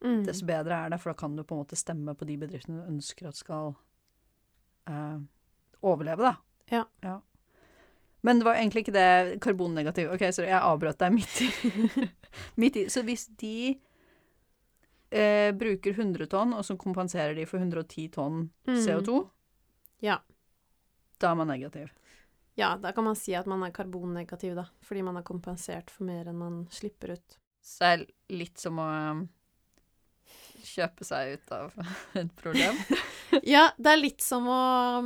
Mm. 0.03 0.25
desto 0.27 0.47
bedre 0.47 0.75
er 0.75 0.91
det, 0.91 0.99
for 1.01 1.13
da 1.13 1.15
kan 1.19 1.37
du 1.37 1.45
på 1.45 1.55
en 1.55 1.61
måte 1.65 1.77
stemme 1.77 2.15
på 2.19 2.27
de 2.27 2.37
bedriftene 2.37 2.81
du 2.83 2.89
ønsker 2.91 3.29
at 3.29 3.37
skal 3.37 3.77
eh, 4.89 5.19
overleve, 5.83 6.19
da. 6.19 6.37
Ja. 7.03 7.21
Men 8.23 8.39
det 8.39 8.45
var 8.45 8.55
egentlig 8.55 8.83
ikke 8.85 8.95
det 8.97 9.41
karbonnegative. 9.41 10.13
Ok, 10.15 10.25
så 10.35 10.43
jeg 10.47 10.59
avbrøt 10.59 10.99
deg 10.99 11.13
midt 11.13 11.41
i. 11.43 12.09
midt 12.63 12.77
i. 12.77 12.85
Så 12.91 13.03
hvis 13.07 13.27
de 13.39 13.79
eh, 15.13 15.53
bruker 15.53 15.93
100 15.95 16.27
tonn, 16.33 16.55
og 16.57 16.65
så 16.65 16.77
kompenserer 16.81 17.35
de 17.37 17.45
for 17.47 17.59
110 17.61 18.09
tonn 18.15 18.47
Mm. 18.67 18.79
CO2, 18.87 19.19
Ja. 20.03 20.19
da 21.21 21.31
er 21.31 21.35
man 21.37 21.49
negativ. 21.53 21.91
ja, 22.57 22.77
da 22.77 22.93
kan 22.93 23.05
man 23.05 23.15
si 23.17 23.35
at 23.35 23.47
man 23.47 23.63
er 23.63 23.71
karbonnegativ, 23.71 24.55
da. 24.55 24.65
Fordi 24.83 25.03
man 25.03 25.15
har 25.17 25.23
kompensert 25.23 25.91
for 25.91 26.05
mer 26.05 26.25
enn 26.29 26.39
man 26.39 26.67
slipper 26.71 27.13
ut. 27.15 27.39
Så 27.63 27.79
det 27.79 27.93
er 27.93 28.07
litt 28.37 28.59
som 28.59 28.77
å 28.83 28.89
um, 29.13 29.29
kjøpe 30.65 31.05
seg 31.07 31.35
ut 31.39 31.53
av 31.53 31.73
et 32.15 32.33
problem. 32.37 32.77
Ja, 33.49 33.71
det 33.79 33.87
er 33.95 33.97
litt 34.03 34.21
som 34.21 34.45
å 34.47 35.01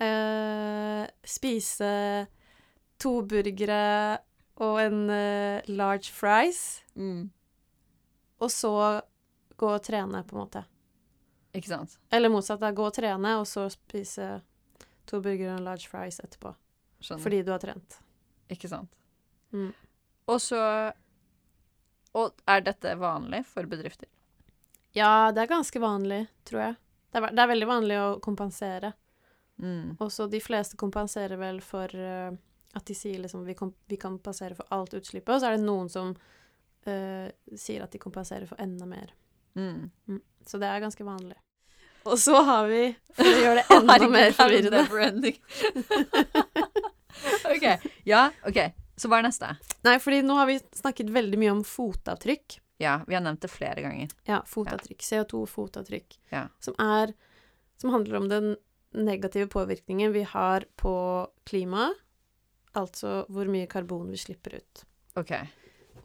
øh, 0.00 1.06
spise 1.28 1.90
to 3.00 3.12
burgere 3.28 4.18
og 4.60 4.78
en 4.80 5.10
eh, 5.10 5.60
large 5.68 6.10
fries, 6.12 6.82
Mm. 6.96 7.30
og 8.40 8.50
så 8.50 8.72
gå 9.60 9.70
og 9.76 9.82
trene, 9.84 10.22
på 10.26 10.36
en 10.36 10.42
måte. 10.42 10.64
Ikke 11.56 11.72
sant? 11.72 11.96
Eller 12.14 12.32
motsatt, 12.32 12.60
da. 12.62 12.70
Gå 12.74 12.86
og 12.86 12.94
trene, 12.94 13.34
og 13.40 13.46
så 13.48 13.66
spise 13.72 14.38
to 15.10 15.20
burgere 15.24 15.56
og 15.56 15.64
large 15.66 15.90
fries 15.90 16.20
etterpå. 16.22 16.54
Skjønner. 17.00 17.24
Fordi 17.24 17.42
du 17.42 17.52
har 17.54 17.62
trent. 17.62 17.98
Ikke 18.52 18.70
sant? 18.70 18.92
Mm. 19.52 19.72
Og 20.30 20.40
så 20.40 20.60
Og 22.14 22.40
er 22.50 22.62
dette 22.66 22.96
vanlig 22.98 23.44
for 23.46 23.66
bedrifter? 23.70 24.08
Ja, 24.92 25.30
det 25.30 25.44
er 25.44 25.50
ganske 25.52 25.78
vanlig, 25.78 26.24
tror 26.44 26.60
jeg. 26.64 26.74
Det 27.10 27.20
er, 27.20 27.26
det 27.30 27.42
er 27.42 27.50
veldig 27.52 27.68
vanlig 27.70 27.98
å 28.02 28.08
kompensere. 28.22 28.90
Mm. 29.62 29.94
Og 30.00 30.10
så 30.10 30.26
de 30.26 30.40
fleste 30.42 30.78
kompenserer 30.80 31.38
vel 31.38 31.60
for 31.62 31.94
uh, 31.94 32.34
at 32.74 32.86
de 32.86 32.96
sier 32.98 33.22
liksom 33.22 33.44
vi, 33.46 33.54
kom, 33.54 33.70
vi 33.86 33.98
kompenserer 34.00 34.58
for 34.58 34.66
alt 34.74 34.96
utslippet, 34.98 35.36
og 35.36 35.38
så 35.42 35.50
er 35.50 35.58
det 35.58 35.66
noen 35.68 35.90
som 35.92 36.10
uh, 36.16 37.28
sier 37.54 37.86
at 37.86 37.94
de 37.94 38.02
kompenserer 38.02 38.50
for 38.50 38.58
enda 38.62 38.88
mer. 38.90 39.14
Mm. 39.58 40.20
Så 40.46 40.58
det 40.60 40.68
er 40.70 40.82
ganske 40.82 41.04
vanlig. 41.06 41.36
Og 42.08 42.16
så 42.18 42.40
har 42.46 42.68
vi, 42.70 42.84
for 43.16 43.28
å 43.28 43.42
gjøre 43.44 43.60
det 43.60 43.66
enda 43.76 44.08
mer 44.08 44.30
er 44.30 44.36
forvirrende. 44.36 45.32
OK. 47.52 47.66
Ja, 48.08 48.30
OK. 48.48 48.60
Så 49.00 49.08
hva 49.08 49.20
er 49.20 49.28
neste? 49.28 49.52
Nei, 49.86 49.96
fordi 50.00 50.20
nå 50.24 50.36
har 50.36 50.48
vi 50.48 50.58
snakket 50.76 51.12
veldig 51.12 51.40
mye 51.40 51.54
om 51.58 51.62
fotavtrykk. 51.64 52.58
Ja, 52.80 52.98
vi 53.08 53.16
har 53.16 53.24
nevnt 53.24 53.44
det 53.44 53.52
flere 53.52 53.84
ganger. 53.84 54.12
Ja, 54.28 54.40
fotavtrykk. 54.48 55.04
CO2-fotavtrykk. 55.04 56.18
Ja. 56.32 56.46
Som 56.64 56.76
er 56.80 57.12
Som 57.80 57.94
handler 57.94 58.16
om 58.18 58.28
den 58.28 58.56
negative 58.92 59.48
påvirkningen 59.48 60.12
vi 60.12 60.22
har 60.28 60.64
på 60.76 60.92
klimaet. 61.48 61.96
Altså 62.76 63.24
hvor 63.32 63.48
mye 63.50 63.66
karbon 63.66 64.10
vi 64.12 64.20
slipper 64.20 64.60
ut. 64.60 64.84
OK. 65.18 65.32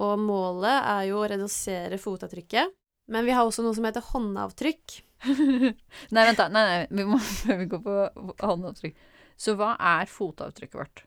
Og 0.02 0.20
målet 0.20 0.88
er 0.88 1.04
jo 1.10 1.20
å 1.20 1.28
redusere 1.30 2.00
fotavtrykket. 2.02 2.72
Men 3.12 3.28
vi 3.28 3.34
har 3.36 3.46
også 3.46 3.66
noe 3.66 3.76
som 3.78 3.86
heter 3.86 4.06
håndavtrykk. 4.12 4.96
nei, 6.16 6.24
vent, 6.26 6.40
da. 6.40 6.48
Nei, 6.54 6.64
nei, 6.70 6.80
vi 6.90 7.06
må 7.10 7.20
før 7.42 7.62
vi 7.62 7.70
går 7.72 7.84
på 7.86 7.98
håndavtrykk. 8.42 9.04
Så 9.36 9.58
hva 9.60 9.74
er 9.82 10.10
fotavtrykket 10.10 10.80
vårt? 10.80 11.04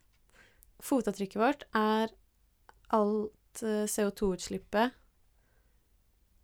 Fotavtrykket 0.84 1.40
vårt 1.40 1.64
er 1.76 2.12
alt 2.94 3.62
eh, 3.64 3.84
CO2-utslippet 3.90 4.94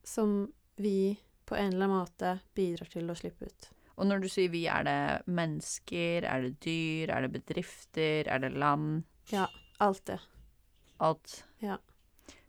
som 0.05 0.53
vi 0.77 1.17
på 1.45 1.57
en 1.57 1.73
eller 1.73 1.87
annen 1.87 2.03
måte 2.03 2.39
bidrar 2.57 2.91
til 2.93 3.11
å 3.11 3.17
slippe 3.17 3.49
ut. 3.49 3.71
Og 3.95 4.09
når 4.09 4.25
du 4.25 4.29
sier 4.33 4.51
vi, 4.51 4.65
er 4.67 4.87
det 4.87 5.01
mennesker, 5.31 6.27
er 6.27 6.49
det 6.49 6.55
dyr, 6.65 7.13
er 7.15 7.27
det 7.27 7.35
bedrifter, 7.37 8.27
er 8.27 8.43
det 8.43 8.51
land? 8.59 9.05
Ja. 9.31 9.47
Alt 9.83 10.05
det. 10.07 10.19
Alt. 11.03 11.45
Ja. 11.63 11.79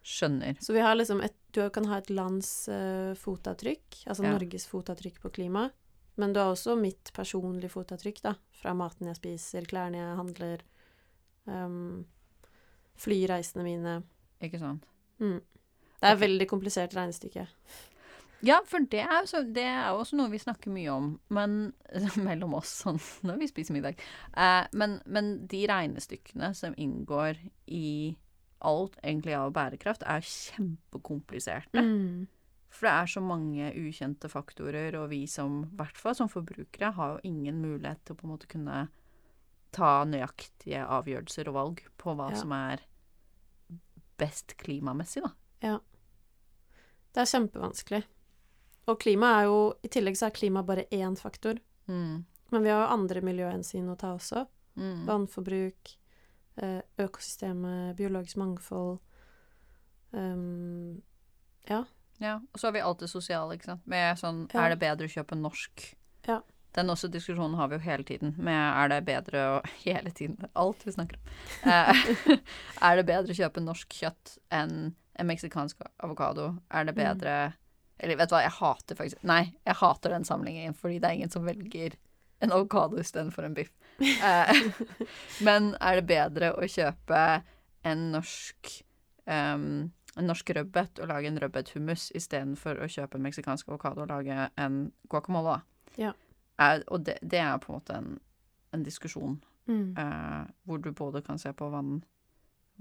Skjønner. 0.06 0.58
Så 0.62 0.74
vi 0.74 0.84
har 0.86 0.98
liksom 0.98 1.22
et, 1.26 1.38
du 1.56 1.64
kan 1.74 1.88
ha 1.90 2.00
et 2.02 2.12
lands 2.14 2.50
uh, 2.72 3.16
fotavtrykk, 3.20 4.04
altså 4.06 4.28
Ja. 4.28 4.36
Norges 4.36 4.68
fotavtrykk 4.70 5.22
på 5.24 5.34
klima. 5.40 5.70
Men 6.16 6.34
du 6.34 6.40
har 6.40 6.54
også 6.54 6.78
mitt 6.80 7.12
personlige 7.16 7.74
fotavtrykk, 7.74 8.22
da. 8.24 8.36
Fra 8.56 8.74
maten 8.78 9.10
jeg 9.10 9.20
spiser, 9.20 9.68
klærne 9.68 10.00
jeg 10.00 10.20
handler, 10.20 10.64
um, 11.46 12.06
flyreisene 12.96 13.66
mine. 13.66 13.98
Ikke 14.44 14.62
sant? 14.62 14.88
Mm. 15.20 15.42
Det 16.00 16.08
er 16.08 16.16
et 16.16 16.24
veldig 16.24 16.48
komplisert 16.48 16.96
regnestykke. 16.96 17.48
Ja, 18.46 18.60
for 18.68 18.84
det 18.92 19.02
er, 19.02 19.88
jo 19.90 20.02
også 20.02 20.18
noe 20.20 20.30
vi 20.32 20.40
snakker 20.42 20.74
mye 20.74 20.92
om, 20.94 21.08
men 21.34 21.74
mellom 22.28 22.56
oss 22.60 22.74
sånn 22.84 23.00
når 23.26 23.39
vi 23.41 23.50
spiser 23.50 23.76
middag. 23.76 24.00
Eh, 24.38 24.68
men, 24.78 25.00
men 25.06 25.36
de 25.52 25.63
regnestykkene 25.72 26.52
som 26.58 26.76
inngår 26.78 27.39
i 27.72 28.15
alt 28.60 28.96
egentlig 29.04 29.36
av 29.38 29.52
bærekraft, 29.54 30.04
er 30.08 30.22
kjempekompliserte. 30.22 31.82
Mm. 31.82 32.28
For 32.70 32.88
det 32.88 32.94
er 32.94 33.06
så 33.08 33.22
mange 33.24 33.70
ukjente 33.80 34.30
faktorer, 34.32 34.96
og 35.00 35.10
vi 35.10 35.26
som, 35.32 35.63
hvert 35.80 35.98
fall 35.98 36.15
som 36.15 36.30
forbrukere, 36.32 36.91
har 36.98 37.15
jo 37.15 37.30
ingen 37.30 37.62
mulighet 37.63 38.02
til 38.06 38.15
å 38.15 38.20
på 38.20 38.28
en 38.28 38.34
måte 38.34 38.50
kunne 38.52 38.88
ta 39.76 40.04
nøyaktige 40.08 40.82
avgjørelser 40.88 41.48
og 41.52 41.54
valg 41.56 41.84
på 41.98 42.15
hva 42.15 42.30
Ja. 42.32 42.36
som 42.41 42.52
er 42.52 42.84
best 44.18 44.56
klimamessig, 44.58 45.24
da. 45.24 45.80
Det 47.15 47.22
er 47.24 47.32
kjempevanskelig. 47.32 48.04
Og 48.88 49.00
klima 49.00 49.39
er 49.39 49.46
jo 49.46 49.74
I 49.84 49.88
tillegg 49.88 50.18
så 50.20 50.28
er 50.28 50.36
klima 50.36 50.63
bare 50.63 50.86
én 50.91 51.15
faktor. 51.18 51.60
Mm. 51.88 52.26
Men 52.52 52.63
vi 52.63 52.70
har 52.70 52.84
jo 52.86 52.94
andre 52.94 53.22
miljøhensyn 53.22 53.88
å 53.89 53.98
ta 53.98 54.13
også. 54.15 54.46
Mm. 54.76 55.06
Vannforbruk, 55.08 55.96
økosystemet, 57.00 57.96
biologisk 57.98 58.38
mangfold 58.38 59.00
um, 60.12 61.02
Ja, 61.68 61.84
og 62.54 62.60
så 62.60 62.68
har 62.70 62.72
vi 62.78 62.80
alt 62.86 63.02
det 63.04 63.10
sosiale, 63.12 63.58
ikke 63.58 63.65
sant. 63.74 63.82
Med 63.91 64.15
sånn, 64.18 64.46
Ja. 64.54 64.62
er 64.65 64.70
det 64.76 64.80
bedre 64.80 65.08
å 65.10 65.12
kjøpe 65.12 65.36
norsk? 65.36 65.96
Ja. 66.28 66.41
Den 66.76 66.88
også 66.88 67.10
diskusjonen 67.12 67.56
har 67.56 67.68
vi 67.68 67.76
jo 67.76 67.80
hele 67.84 68.04
tiden, 68.04 68.36
med 68.38 68.56
er 68.56 68.88
det 68.89 69.06
bedre 69.06 69.41
å 69.58 69.62
Hele 69.84 70.12
tiden, 70.12 70.38
alt 70.56 70.84
vi 70.86 70.91
snakker 70.91 71.18
om. 71.18 71.70
Eh, 71.72 72.39
er 72.88 72.96
det 72.96 73.06
bedre 73.06 73.32
å 73.36 73.39
kjøpe 73.41 73.63
norsk 73.63 73.89
kjøtt 73.89 74.38
enn 74.52 74.96
en 75.20 75.28
meksikansk 75.28 75.82
avokado? 76.04 76.58
Er 76.72 76.86
det 76.86 76.96
Mm. 76.96 77.04
bedre 77.04 77.54
Eller 78.00 78.15
vet 78.18 78.28
du 78.30 78.36
hva, 78.36 78.41
jeg 78.44 78.52
hater 78.52 78.96
faktisk 78.96 79.24
Nei, 79.24 79.54
jeg 79.65 79.76
hater 79.76 80.10
den 80.10 80.24
sammenligningen, 80.26 80.74
fordi 80.76 81.00
det 81.00 81.08
er 81.10 81.13
ingen 81.15 81.30
som 81.32 81.46
velger 81.46 81.96
en 82.43 82.52
avokado 82.52 83.00
istedenfor 83.02 83.48
en 83.48 83.58
biff. 83.58 83.74
Eh, 84.02 84.58
men 85.39 85.69
er 85.80 86.02
det 86.02 86.08
bedre 86.10 86.50
å 86.60 86.67
kjøpe 86.67 87.19
en 87.88 88.02
norsk 88.12 88.71
um, 89.24 89.93
en 90.15 90.30
norsk 90.30 90.50
rødbet 90.56 91.00
og 91.00 91.10
lage 91.12 91.28
en 91.28 91.39
rødbethummus 91.39 92.10
istedenfor 92.15 92.80
å 92.80 92.89
kjøpe 92.91 93.19
en 93.19 93.26
meksikansk 93.26 93.69
avokado 93.69 94.06
og 94.06 94.12
lage 94.13 94.50
en 94.62 94.78
guacamole? 95.12 95.60
Ja. 96.00 96.13
Er, 96.60 96.84
og 96.88 97.04
det, 97.08 97.17
det 97.21 97.41
er 97.43 97.58
på 97.60 97.71
en 97.71 97.80
måte 97.80 97.98
en, 98.00 98.12
en 98.76 98.84
diskusjon 98.84 99.38
mm. 99.67 99.95
eh, 100.00 100.43
hvor 100.63 100.80
du 100.80 100.91
både 100.95 101.21
kan 101.26 101.39
se 101.39 101.52
på 101.54 101.67
vann, 101.69 101.98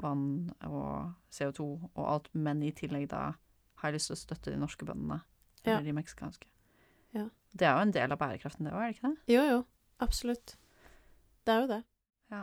vann 0.02 0.52
og 0.68 1.14
CO2 1.34 1.66
og 1.94 2.04
alt, 2.06 2.30
men 2.32 2.62
i 2.62 2.72
tillegg 2.76 3.08
da 3.10 3.32
har 3.82 3.90
jeg 3.90 3.98
lyst 3.98 4.12
til 4.12 4.16
å 4.18 4.22
støtte 4.22 4.54
de 4.54 4.60
norske 4.60 4.86
bøndene. 4.86 5.20
Ja. 5.64 5.74
Eller 5.74 5.88
de 5.88 5.96
meksikanske. 5.96 6.46
Ja. 7.16 7.26
Det 7.54 7.66
er 7.68 7.72
jo 7.76 7.82
en 7.86 7.92
del 7.94 8.10
av 8.12 8.18
bærekraften, 8.18 8.64
det 8.66 8.72
òg, 8.74 8.80
er 8.82 8.86
det 8.90 8.96
ikke 8.96 9.08
det? 9.12 9.18
Jo, 9.34 9.42
jo. 9.50 9.58
Absolutt. 10.02 10.48
Det 11.46 11.52
er 11.54 11.60
jo 11.62 11.68
det. 11.70 11.82
Ja. 12.34 12.40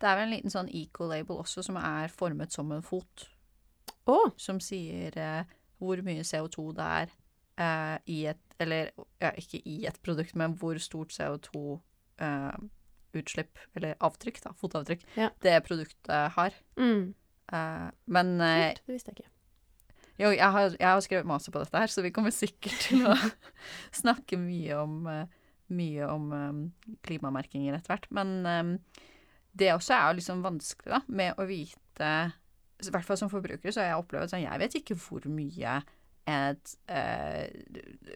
Det 0.00 0.06
er 0.10 0.14
vel 0.18 0.26
en 0.28 0.34
liten 0.34 0.52
sånn 0.52 0.68
eco-label 0.68 1.36
også 1.40 1.60
som 1.64 1.76
er 1.80 2.08
formet 2.12 2.52
som 2.52 2.72
en 2.76 2.84
fot. 2.84 3.16
Oh. 4.10 4.30
som 4.40 4.58
sier 4.60 5.12
eh, 5.20 5.44
hvor 5.78 6.00
mye 6.02 6.22
CO2 6.26 6.72
det 6.74 6.84
er 6.86 7.08
eh, 7.60 7.98
i 8.10 8.26
et 8.32 8.40
Eller 8.60 8.90
ja, 9.22 9.30
ikke 9.40 9.60
i 9.64 9.86
et 9.88 9.96
produkt, 10.04 10.34
men 10.36 10.52
hvor 10.60 10.76
stort 10.82 11.12
CO2-utslipp, 11.16 13.54
eller 13.76 13.94
avtrykk, 14.04 14.40
da, 14.44 14.50
fotavtrykk, 14.60 15.02
Ja. 15.16 15.28
det 15.40 15.62
produktet 15.64 16.30
har. 16.36 16.50
Mm. 16.76 17.14
Eh, 17.52 17.88
men 18.06 18.40
eh, 18.40 18.74
Kult, 18.74 18.82
det 18.86 18.92
visste 18.98 19.10
jeg 19.12 19.16
ikke. 19.22 19.30
Jo, 20.20 20.30
jeg 20.36 20.52
har, 20.54 20.74
jeg 20.76 20.88
har 20.88 21.04
skrevet 21.04 21.28
masse 21.28 21.52
på 21.52 21.62
dette 21.62 21.80
her, 21.80 21.92
så 21.92 22.04
vi 22.04 22.12
kommer 22.14 22.34
sikkert 22.34 22.82
til 22.86 23.06
å 23.08 23.14
snakke 24.02 24.38
mye 24.40 24.80
om, 24.80 24.98
eh, 25.10 25.38
mye 25.72 26.10
om 26.10 26.26
eh, 26.36 26.58
klimamerkinger 27.06 27.78
etter 27.78 27.94
hvert. 27.94 28.10
Men 28.16 28.34
eh, 28.46 29.06
det 29.52 29.72
også 29.74 29.96
er 29.96 30.04
jo 30.08 30.18
liksom 30.20 30.44
vanskelig, 30.44 30.92
da, 30.92 31.00
med 31.08 31.40
å 31.40 31.46
vite 31.48 32.10
I 32.80 32.92
hvert 32.94 33.06
fall 33.06 33.18
som 33.18 33.32
forbruker 33.32 33.72
så 33.72 33.82
har 33.82 33.90
jeg 33.90 34.02
opplevd 34.04 34.30
sånn 34.32 34.44
Jeg 34.44 34.60
vet 34.62 34.76
ikke 34.78 34.96
hvor 35.02 35.26
mye 35.28 35.80
et 36.30 36.74
eh, 36.92 37.48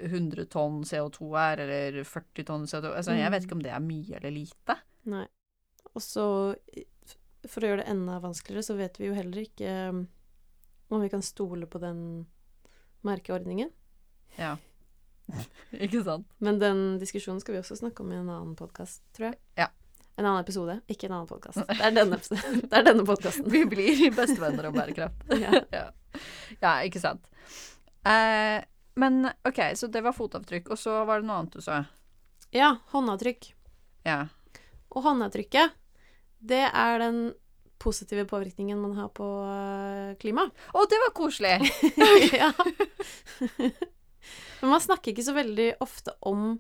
100 0.07 0.47
tonn 0.53 0.83
CO2 0.87 1.31
er, 1.41 1.63
eller 1.65 2.05
40 2.07 2.47
tonn 2.47 2.67
CO2 2.71 2.93
altså, 2.93 3.17
Jeg 3.17 3.33
vet 3.35 3.47
ikke 3.47 3.57
om 3.59 3.65
det 3.65 3.73
er 3.75 3.83
mye 3.83 4.19
eller 4.21 4.35
lite. 4.35 4.77
Nei. 5.11 5.25
Og 5.95 6.03
så, 6.03 6.27
for 7.49 7.65
å 7.65 7.71
gjøre 7.71 7.83
det 7.83 7.91
enda 7.93 8.21
vanskeligere, 8.23 8.67
så 8.67 8.77
vet 8.79 9.01
vi 9.01 9.09
jo 9.09 9.17
heller 9.17 9.43
ikke 9.45 9.73
om 10.89 11.01
vi 11.01 11.11
kan 11.13 11.23
stole 11.23 11.67
på 11.67 11.81
den 11.83 12.27
merkeordningen. 13.05 13.71
Ja. 14.37 14.57
ikke 15.85 16.03
sant? 16.05 16.29
Men 16.39 16.61
den 16.61 16.85
diskusjonen 17.01 17.41
skal 17.43 17.57
vi 17.57 17.63
også 17.63 17.79
snakke 17.79 18.05
om 18.05 18.13
i 18.13 18.19
en 18.19 18.29
annen 18.29 18.55
podkast, 18.59 19.03
tror 19.17 19.31
jeg. 19.31 19.41
Ja. 19.61 19.71
En 20.15 20.29
annen 20.29 20.45
episode, 20.45 20.77
ikke 20.91 21.09
en 21.09 21.17
annen 21.17 21.31
podkast. 21.31 21.59
Det 21.67 21.81
er 21.83 21.95
denne, 21.97 22.21
det 22.71 22.79
er 22.79 22.87
denne 22.87 23.07
podkasten. 23.07 23.49
Vi 23.51 23.65
blir 23.67 24.05
bestevenner 24.21 24.71
om 24.71 24.77
bærekraft. 24.77 25.27
Ja. 25.41 25.65
ja. 25.75 25.89
ja, 26.61 26.75
ikke 26.87 27.03
sant. 27.03 27.27
Eh, 28.07 28.61
men 29.01 29.25
OK, 29.49 29.59
så 29.75 29.91
det 29.91 30.05
var 30.07 30.15
fotavtrykk. 30.15 30.71
Og 30.71 30.79
så 30.79 31.01
var 31.09 31.21
det 31.21 31.29
noe 31.29 31.41
annet 31.43 31.59
du 31.59 31.65
sa. 31.65 31.83
ja, 32.55 32.77
håndavtrykk. 32.93 33.51
Ja. 34.07 34.21
Og 34.95 35.03
håndavtrykket, 35.03 35.75
det 36.39 36.63
er 36.69 37.01
den 37.03 37.25
positive 37.85 38.25
påvirkningen 38.31 38.81
man 38.81 38.97
har 38.99 39.11
på 39.15 39.27
øh, 39.45 40.15
klima. 40.21 40.47
Å, 40.73 40.85
det 40.91 41.01
var 41.05 41.13
koselig! 41.17 41.59
ja. 42.41 42.51
Men 44.61 44.71
man 44.73 44.81
snakker 44.81 45.13
ikke 45.13 45.27
så 45.27 45.35
veldig 45.37 45.75
ofte 45.85 46.15
om 46.25 46.55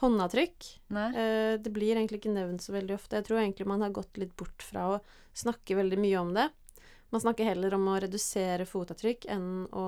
håndavtrykk. 0.00 0.68
Eh, 0.96 1.58
Det 1.60 1.72
blir 1.72 1.96
egentlig 1.96 2.22
ikke 2.22 2.32
nevnt 2.32 2.64
så 2.64 2.72
veldig 2.72 2.96
ofte. 2.96 3.18
Jeg 3.20 3.28
tror 3.28 3.42
egentlig 3.42 3.68
man 3.68 3.84
har 3.84 3.92
gått 3.92 4.16
litt 4.20 4.32
bort 4.40 4.64
fra 4.64 4.86
å 4.94 5.00
snakke 5.36 5.76
veldig 5.76 5.98
mye 6.00 6.22
om 6.22 6.32
det. 6.36 6.48
Man 7.12 7.20
snakker 7.20 7.44
heller 7.50 7.74
om 7.76 7.88
å 7.90 7.98
redusere 8.00 8.64
fotavtrykk 8.68 9.26
enn 9.34 9.66
å 9.76 9.86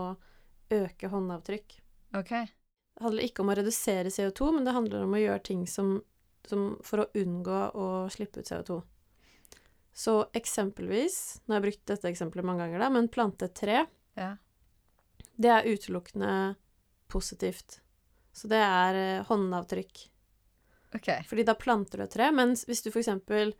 øke 0.73 1.09
håndavtrykk. 1.13 1.79
OK. 2.19 2.33
Det 2.33 3.07
handler 3.07 3.25
ikke 3.25 3.45
om 3.45 3.53
å 3.53 3.57
redusere 3.57 4.13
CO2, 4.13 4.53
men 4.53 4.67
det 4.69 4.75
handler 4.77 5.07
om 5.07 5.15
å 5.17 5.21
gjøre 5.23 5.45
ting 5.49 5.63
som, 5.71 5.95
som 6.49 6.75
for 6.85 7.05
å 7.05 7.11
unngå 7.17 7.61
å 7.79 7.87
slippe 8.13 8.43
ut 8.43 8.51
CO2. 8.51 8.83
Så 9.93 10.15
eksempelvis, 10.33 11.41
nå 11.47 11.53
har 11.55 11.61
jeg 11.61 11.67
brukt 11.71 11.87
dette 11.91 12.09
eksempelet 12.09 12.45
mange 12.49 12.65
ganger, 12.65 12.79
da, 12.81 12.89
men 12.91 13.09
plante 13.13 13.45
et 13.45 13.55
tre, 13.55 13.83
Ja. 14.17 14.37
det 15.39 15.51
er 15.51 15.69
utelukkende 15.69 16.57
positivt. 17.09 17.81
Så 18.33 18.49
det 18.49 18.57
er 18.65 18.95
eh, 18.97 19.25
håndavtrykk. 19.29 20.09
Okay. 20.97 21.23
Fordi 21.29 21.45
da 21.45 21.55
planter 21.55 21.99
du 21.99 22.05
et 22.05 22.11
tre, 22.13 22.31
mens 22.33 22.65
hvis 22.69 22.83
du 22.83 22.91
for 22.91 23.01
eksempel 23.01 23.53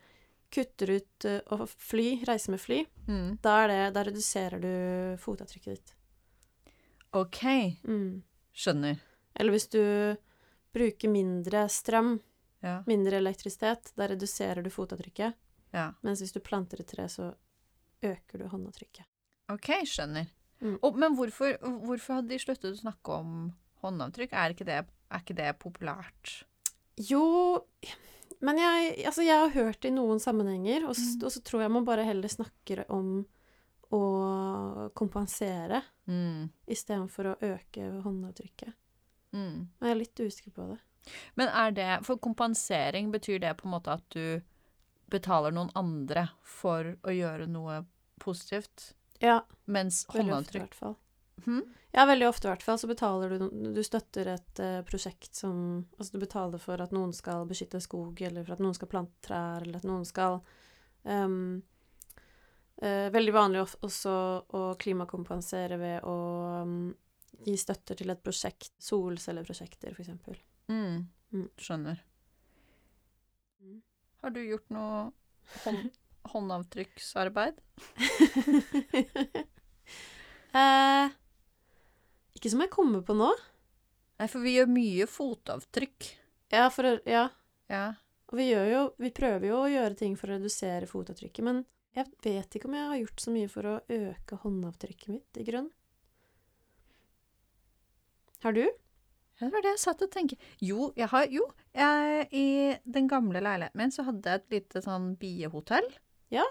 kutter 0.53 0.91
ut 0.99 1.25
eh, 1.29 1.41
å 1.53 1.67
fly, 1.69 2.23
reise 2.29 2.51
med 2.51 2.61
fly, 2.61 2.87
Mm. 3.09 3.39
da, 3.43 3.65
er 3.65 3.69
det, 3.69 3.95
da 3.95 4.03
reduserer 4.05 4.61
du 4.63 5.17
fotavtrykket 5.19 5.75
ditt. 5.77 5.95
OK. 7.13 7.43
Mm. 7.85 8.23
Skjønner. 8.55 9.01
Eller 9.35 9.53
hvis 9.53 9.69
du 9.73 10.17
bruker 10.73 11.09
mindre 11.13 11.67
strøm, 11.69 12.21
Ja. 12.63 12.83
mindre 12.87 13.17
elektrisitet, 13.19 13.93
da 13.97 14.07
reduserer 14.07 14.63
du 14.63 14.71
fotavtrykket. 14.71 15.35
Ja. 15.73 15.93
Mens 16.03 16.21
hvis 16.21 16.33
du 16.35 16.41
planter 16.41 16.81
et 16.81 16.87
tre, 16.91 17.09
så 17.09 17.33
øker 18.03 18.39
du 18.43 18.49
håndavtrykket. 18.53 19.05
OK, 19.53 19.69
skjønner. 19.87 20.27
Mm. 20.61 20.79
Og, 20.83 20.97
men 20.99 21.17
hvorfor, 21.19 21.57
hvorfor 21.87 22.15
hadde 22.21 22.29
de 22.29 22.39
sluttet 22.39 22.73
å 22.77 22.81
snakke 22.81 23.17
om 23.19 23.53
håndavtrykk? 23.83 24.33
Er 24.33 24.55
ikke 24.55 24.67
det, 24.69 24.81
er 25.11 25.23
ikke 25.25 25.35
det 25.39 25.51
populært? 25.59 26.45
Jo, 27.01 27.23
men 28.41 28.59
jeg, 28.59 28.93
altså 29.07 29.25
jeg 29.27 29.39
har 29.39 29.51
hørt 29.55 29.81
det 29.83 29.91
i 29.91 29.97
noen 29.97 30.21
sammenhenger, 30.23 30.85
og, 30.89 30.95
Mm. 30.99 31.25
og 31.25 31.31
så 31.33 31.43
tror 31.43 31.63
jeg 31.65 31.71
man 31.71 31.85
bare 31.89 32.05
heller 32.05 32.29
snakker 32.29 32.85
om 32.91 33.25
å 33.93 34.03
kompensere 34.95 35.83
Mm. 36.09 36.51
istedenfor 36.67 37.25
å 37.33 37.37
øke 37.41 38.03
håndavtrykket. 38.03 38.73
Mm. 39.33 39.69
Jeg 39.81 39.91
er 39.91 39.95
litt 39.99 40.15
usikker 40.21 40.51
på 40.53 40.69
det. 40.71 40.79
Men 41.37 41.49
er 41.49 41.71
det 41.73 42.05
For 42.07 42.17
kompensering, 42.17 43.11
betyr 43.13 43.41
det 43.41 43.57
på 43.57 43.67
en 43.67 43.73
måte 43.75 43.93
at 43.93 44.03
du 44.11 44.41
betaler 45.13 45.55
noen 45.55 45.71
andre 45.79 46.27
for 46.43 46.95
å 47.05 47.15
gjøre 47.15 47.47
noe 47.51 47.83
positivt? 48.23 48.93
Ja, 49.23 49.41
Mens 49.71 50.03
veldig 50.11 50.35
ofte 50.35 50.59
i 50.59 50.63
hvert 50.63 50.75
fall. 50.75 50.97
hm? 51.45 51.63
Ja, 51.93 52.07
veldig 52.09 52.27
ofte 52.29 52.49
i 52.49 52.51
hvert 52.51 52.65
fall 52.65 52.79
så 52.81 52.89
betaler 52.91 53.35
du 53.37 53.73
Du 53.77 53.83
støtter 53.85 54.31
et 54.33 54.61
uh, 54.63 54.81
prosjekt 54.89 55.37
som 55.37 55.85
Altså 55.99 56.17
du 56.17 56.23
betaler 56.25 56.63
for 56.63 56.81
at 56.81 56.95
noen 56.95 57.13
skal 57.13 57.45
beskytte 57.49 57.81
skog, 57.85 58.21
eller 58.25 58.47
for 58.47 58.57
at 58.57 58.65
noen 58.65 58.75
skal 58.79 58.91
plante 58.91 59.21
trær, 59.27 59.63
eller 59.63 59.79
at 59.83 59.87
noen 59.89 60.07
skal 60.09 60.41
um, 61.05 61.63
uh, 62.83 63.09
Veldig 63.15 63.37
vanlig 63.37 63.65
også 63.85 64.15
å 64.59 64.65
klimakompensere 64.81 65.79
ved 65.79 66.09
å 66.09 66.17
um, 66.65 66.79
gi 67.43 67.57
støtter 67.59 67.99
til 67.99 68.11
et 68.13 68.23
prosjekt. 68.23 68.75
Solcelleprosjekter, 68.83 69.95
for 69.95 70.05
eksempel. 70.05 70.39
Mm. 70.71 71.05
Mm. 71.33 71.49
Skjønner. 71.59 72.03
Har 74.23 74.31
du 74.31 74.39
gjort 74.47 74.69
noe 74.71 75.11
hånd, 75.65 75.89
håndavtrykksarbeid? 76.31 77.57
eh, 80.61 81.15
ikke 82.39 82.53
som 82.53 82.63
jeg 82.63 82.73
kommer 82.73 83.03
på 83.07 83.17
nå. 83.19 83.33
Nei, 84.23 84.29
for 84.31 84.45
vi 84.45 84.55
gjør 84.55 84.71
mye 84.71 85.09
fotavtrykk. 85.11 86.13
Ja, 86.55 86.69
for 86.71 87.01
Ja. 87.09 87.27
Ja. 87.73 87.87
Og 88.33 88.39
vi 88.39 88.51
gjør 88.51 88.67
jo 88.69 88.81
Vi 89.01 89.11
prøver 89.15 89.47
jo 89.49 89.59
å 89.63 89.71
gjøre 89.71 89.97
ting 89.99 90.15
for 90.21 90.31
å 90.31 90.37
redusere 90.37 90.89
fotavtrykket, 90.89 91.45
men 91.45 91.65
jeg 91.97 92.09
vet 92.25 92.57
ikke 92.57 92.71
om 92.71 92.77
jeg 92.79 92.89
har 92.89 93.01
gjort 93.03 93.21
så 93.21 93.35
mye 93.35 93.51
for 93.53 93.69
å 93.69 93.81
øke 93.93 94.39
håndavtrykket 94.45 95.13
mitt, 95.13 95.37
i 95.37 95.45
grunn. 95.45 95.69
Har 98.47 98.57
du? 98.57 98.65
Ja, 99.43 99.49
Det 99.49 99.53
var 99.57 99.65
det 99.65 99.73
jeg 99.75 99.81
satt 99.83 100.03
og 100.07 100.11
tenkte. 100.15 100.37
Jo, 100.63 100.93
jeg 100.97 101.09
har 101.11 101.27
Jo, 101.33 101.49
jeg, 101.75 102.29
i 102.31 102.47
den 102.95 103.09
gamle 103.11 103.41
leiligheten 103.43 103.81
min 103.83 103.91
så 103.91 104.05
hadde 104.07 104.23
jeg 104.31 104.41
et 104.45 104.55
lite 104.55 104.83
sånn 104.85 105.17
biehotell. 105.19 105.89
Ja. 106.31 106.45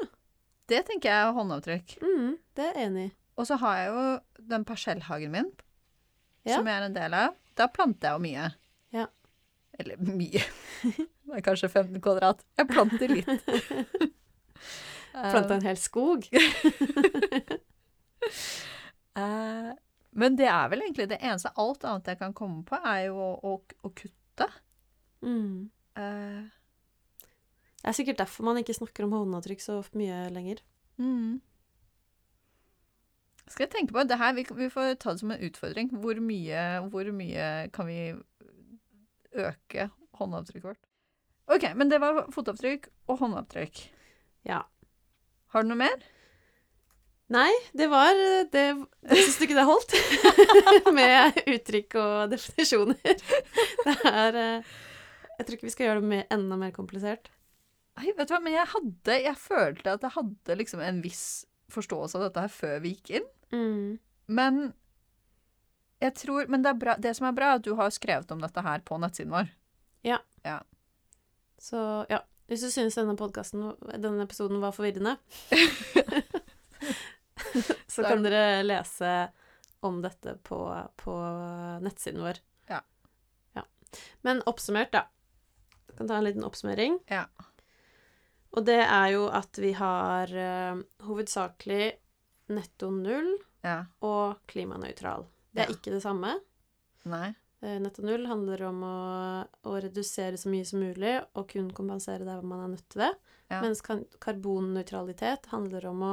Det 0.67 0.83
tenker 0.89 1.09
jeg 1.09 1.27
er 1.29 1.33
håndavtrykk. 1.37 1.95
Mm, 2.03 2.33
det 2.55 2.65
er 2.67 2.73
jeg 2.75 2.89
enig 2.89 3.05
i. 3.09 3.13
Og 3.39 3.47
så 3.47 3.55
har 3.63 3.77
jeg 3.79 3.87
jo 3.93 4.03
den 4.51 4.65
parsellhagen 4.67 5.31
min, 5.33 5.47
Ja. 6.43 6.55
som 6.57 6.67
jeg 6.67 6.75
er 6.81 6.85
en 6.89 6.93
del 6.99 7.13
av. 7.15 7.35
Da 7.55 7.67
planter 7.71 8.09
jeg 8.09 8.19
jo 8.19 8.23
mye. 8.27 8.45
Ja. 8.91 9.07
Eller 9.79 9.97
mye. 10.03 10.43
Det 11.31 11.37
er 11.39 11.43
kanskje 11.45 11.69
15 11.71 12.01
kvadrat. 12.03 12.43
Jeg 12.59 12.67
planter 12.67 13.07
litt. 13.07 13.29
Planta 15.13 15.55
en 15.55 15.63
hel 15.65 15.77
skog. 15.79 16.27
Eh, 19.15 19.71
men 20.11 20.35
det 20.39 20.47
er 20.51 20.71
vel 20.71 20.81
egentlig 20.83 21.07
det 21.11 21.19
eneste. 21.23 21.53
Alt 21.61 21.85
annet 21.87 22.07
jeg 22.11 22.19
kan 22.19 22.33
komme 22.35 22.63
på, 22.67 22.75
er 22.75 23.05
jo 23.07 23.19
å, 23.21 23.29
å, 23.47 23.53
å 23.87 23.91
kutte. 23.95 24.47
Mm. 25.23 25.69
Uh, 25.97 26.49
Det 27.81 27.87
er 27.89 27.95
sikkert 27.97 28.19
derfor 28.19 28.45
man 28.47 28.59
ikke 28.61 28.75
snakker 28.77 29.05
om 29.05 29.15
håndavtrykk 29.15 29.61
så 29.63 29.79
mye 29.97 30.27
lenger. 30.33 30.61
mm. 30.97 31.39
Skal 33.51 33.65
jeg 33.65 33.71
tenke 33.73 33.91
på 33.95 34.03
det 34.07 34.15
her, 34.15 34.31
vi, 34.37 34.45
vi 34.55 34.69
får 34.71 34.93
ta 35.01 35.11
det 35.11 35.19
som 35.19 35.31
en 35.33 35.41
utfordring. 35.43 35.89
Hvor 35.99 36.19
mye, 36.23 36.61
hvor 36.93 37.09
mye 37.11 37.47
kan 37.75 37.89
vi 37.89 38.13
øke 39.35 39.89
håndavtrykket 40.19 40.69
vårt? 40.69 40.85
OK, 41.51 41.65
men 41.75 41.91
det 41.91 41.99
var 41.99 42.29
fotavtrykk 42.31 42.87
og 43.11 43.17
håndavtrykk. 43.19 43.81
Ja. 44.47 44.61
Har 45.51 45.65
du 45.65 45.71
noe 45.71 45.81
mer? 45.81 46.05
Nei, 47.31 47.51
det 47.77 47.87
var 47.87 48.17
det 48.51 48.63
Syns 49.07 49.37
du 49.39 49.45
ikke 49.45 49.55
det 49.55 49.67
holdt? 49.67 49.93
Med 50.97 51.37
uttrykk 51.45 51.95
og 52.01 52.33
definisjoner. 52.33 52.97
Det 53.85 53.95
er 54.09 54.39
eh, 54.39 54.73
Jeg 55.37 55.45
tror 55.45 55.55
ikke 55.55 55.69
vi 55.69 55.73
skal 55.73 55.87
gjøre 55.87 56.01
det 56.01 56.09
mer, 56.11 56.25
enda 56.33 56.57
mer 56.59 56.73
komplisert. 56.75 57.31
Nei, 57.99 58.11
vet 58.17 58.27
du 58.27 58.35
hva, 58.35 58.41
men 58.43 58.55
jeg 58.55 58.67
hadde 58.73 59.17
Jeg 59.23 59.39
følte 59.39 59.95
at 59.95 60.03
jeg 60.05 60.15
hadde 60.17 60.57
liksom 60.59 60.83
en 60.83 60.99
viss 61.03 61.23
forståelse 61.71 62.19
av 62.19 62.27
dette 62.27 62.43
her 62.43 62.51
før 62.51 62.83
vi 62.83 62.93
gikk 62.97 63.13
inn. 63.21 63.29
Mm. 63.55 63.87
Men 64.31 64.61
jeg 66.01 66.15
tror 66.17 66.51
Men 66.51 66.65
det, 66.65 66.75
bra, 66.81 66.97
det 66.99 67.13
som 67.17 67.29
er 67.29 67.37
bra, 67.37 67.53
er 67.53 67.61
at 67.61 67.65
du 67.67 67.73
har 67.79 67.93
skrevet 67.95 68.31
om 68.33 68.43
dette 68.43 68.65
her 68.65 68.83
på 68.83 68.99
nettsiden 68.99 69.33
vår. 69.33 69.51
Ja. 70.07 70.19
ja. 70.43 70.59
Så 71.61 71.79
ja. 72.11 72.23
Hvis 72.51 72.65
du 72.65 72.71
synes 72.73 72.97
denne 72.99 73.15
podkasten, 73.15 73.69
denne 73.95 74.25
episoden 74.25 74.59
var 74.59 74.73
forvirrende, 74.75 75.13
så 77.93 78.03
kan 78.05 78.23
dere 78.23 78.61
lese 78.63 79.11
om 79.81 80.01
dette 80.03 80.35
på, 80.45 80.59
på 81.01 81.15
nettsiden 81.81 82.21
vår. 82.21 82.37
Ja. 82.69 82.81
ja. 83.57 83.63
Men 84.21 84.43
oppsummert, 84.49 84.91
da. 84.93 85.07
Jeg 85.89 85.97
kan 85.97 86.07
ta 86.11 86.19
en 86.19 86.27
liten 86.27 86.45
oppsummering. 86.47 86.99
Ja. 87.09 87.25
Og 88.51 88.65
det 88.67 88.79
er 88.83 89.09
jo 89.15 89.25
at 89.31 89.57
vi 89.63 89.71
har 89.77 90.31
uh, 90.35 90.81
hovedsakelig 91.07 91.91
netto 92.51 92.89
null 92.93 93.33
Ja. 93.63 93.83
og 94.01 94.41
klimanøytral. 94.49 95.27
Det 95.53 95.63
er 95.65 95.69
Ja. 95.69 95.75
ikke 95.75 95.91
det 95.93 96.01
samme. 96.03 96.33
Nei. 97.09 97.33
Eh, 97.61 97.77
Netto 97.81 98.01
null 98.01 98.23
handler 98.25 98.63
om 98.65 98.79
å, 98.83 98.95
å 99.69 99.73
redusere 99.83 100.37
så 100.37 100.49
mye 100.49 100.65
som 100.65 100.81
mulig 100.81 101.11
og 101.37 101.47
kun 101.51 101.67
kompensere 101.77 102.25
der 102.25 102.41
man 102.41 102.63
er 102.65 102.71
nødt 102.73 102.87
til 102.89 103.03
det. 103.03 103.11
Ja. 103.51 103.59
Mens 103.61 103.81
karbonnøytralitet 103.85 105.45
handler 105.51 105.85
om 105.91 106.01
å 106.07 106.11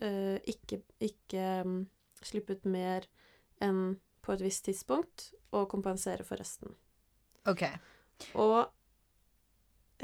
eh, 0.00 0.38
ikke, 0.50 0.82
ikke 1.00 1.46
um, 1.64 1.80
slippe 2.24 2.56
ut 2.56 2.68
mer 2.68 3.06
enn 3.62 3.98
på 4.20 4.34
et 4.34 4.44
visst 4.44 4.66
tidspunkt, 4.68 5.30
og 5.56 5.68
kompensere 5.72 6.24
for 6.26 6.40
resten. 6.40 6.74
OK. 7.50 7.64
Og 8.38 8.58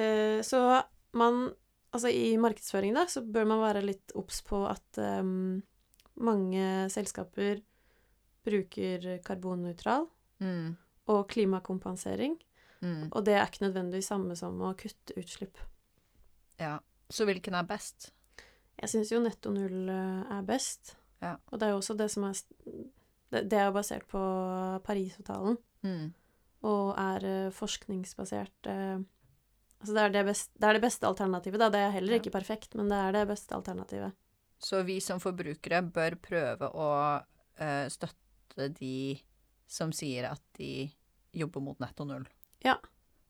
uh, 0.00 0.40
så 0.42 0.62
man 1.16 1.48
Altså 1.96 2.10
i 2.12 2.34
markedsføring, 2.36 2.92
da, 2.92 3.06
så 3.08 3.22
bør 3.24 3.46
man 3.48 3.60
være 3.62 3.80
litt 3.86 4.12
obs 4.18 4.42
på 4.44 4.58
at 4.68 4.98
um, 5.00 5.62
mange 6.20 6.64
selskaper 6.92 7.62
bruker 8.44 9.06
karbonnøytral 9.24 10.04
Mm. 10.42 10.74
og 11.08 11.28
klimakompensering. 11.32 12.34
Mm. 12.82 13.08
Og 13.08 13.24
det 13.24 13.38
er 13.38 13.46
ikke 13.46 13.64
nødvendigvis 13.64 14.10
samme 14.10 14.36
som 14.36 14.58
å 14.60 14.74
kutte 14.76 15.16
utslipp. 15.16 15.56
Ja. 16.60 16.74
Så 17.08 17.24
hvilken 17.24 17.54
er 17.56 17.64
best? 17.64 18.10
Jeg 18.80 18.90
syns 18.92 19.10
jo 19.12 19.20
netto 19.24 19.50
null 19.54 19.88
eh, 19.88 20.36
er 20.36 20.42
best. 20.46 20.96
Ja. 21.22 21.36
Og 21.50 21.58
det 21.58 21.66
er 21.68 21.72
jo 21.74 21.78
også 21.80 21.96
det 21.96 22.10
som 22.12 22.24
er 22.28 22.36
Det, 23.32 23.52
er 23.56 23.64
jo 23.66 23.72
basert 23.74 24.06
på 24.08 24.20
Parisavtalen 24.84 25.56
Mm. 25.82 26.12
og 26.66 26.94
er 26.98 27.24
eh, 27.24 27.50
forskningsbasert. 27.54 28.66
eh, 28.66 28.98
altså 29.80 29.94
det 29.94 30.02
er 30.02 30.10
det, 30.10 30.24
best, 30.26 30.50
det 30.58 30.68
er 30.68 30.72
det 30.78 30.82
beste 30.82 31.06
alternativet, 31.06 31.58
da. 31.60 31.68
Det 31.70 31.80
er 31.80 31.90
heller 31.94 32.18
ikke 32.18 32.32
perfekt, 32.34 32.74
men 32.74 32.88
det 32.88 32.96
er 32.96 33.12
det 33.12 33.28
beste 33.28 33.54
alternativet. 33.54 34.12
Så 34.58 34.82
vi 34.84 35.00
som 35.00 35.20
forbrukere 35.20 35.82
bør 35.82 36.16
prøve 36.16 36.70
å 36.74 36.88
støtte 37.92 38.68
de 38.78 39.18
som 39.66 39.92
sier 39.92 40.30
at 40.30 40.42
de 40.58 40.90
jobber 41.32 41.60
mot 41.60 41.78
netto 41.80 42.04
null. 42.04 42.24
Ja. 42.64 42.76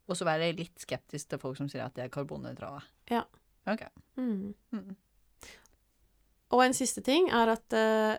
Og 0.09 0.17
så 0.17 0.25
være 0.27 0.53
litt 0.57 0.79
skeptisk 0.79 1.29
til 1.33 1.39
folk 1.43 1.57
som 1.59 1.69
sier 1.69 1.85
at 1.87 1.95
de 1.95 2.03
er 2.05 2.09
karbonnøytrale. 2.15 2.83
Ja. 3.11 3.25
OK. 3.67 3.83
Mm. 4.17 4.55
Mm. 4.73 4.97
Og 6.55 6.63
en 6.63 6.77
siste 6.77 7.03
ting 7.03 7.31
er 7.35 7.51
at 7.57 7.75
uh, 7.75 8.17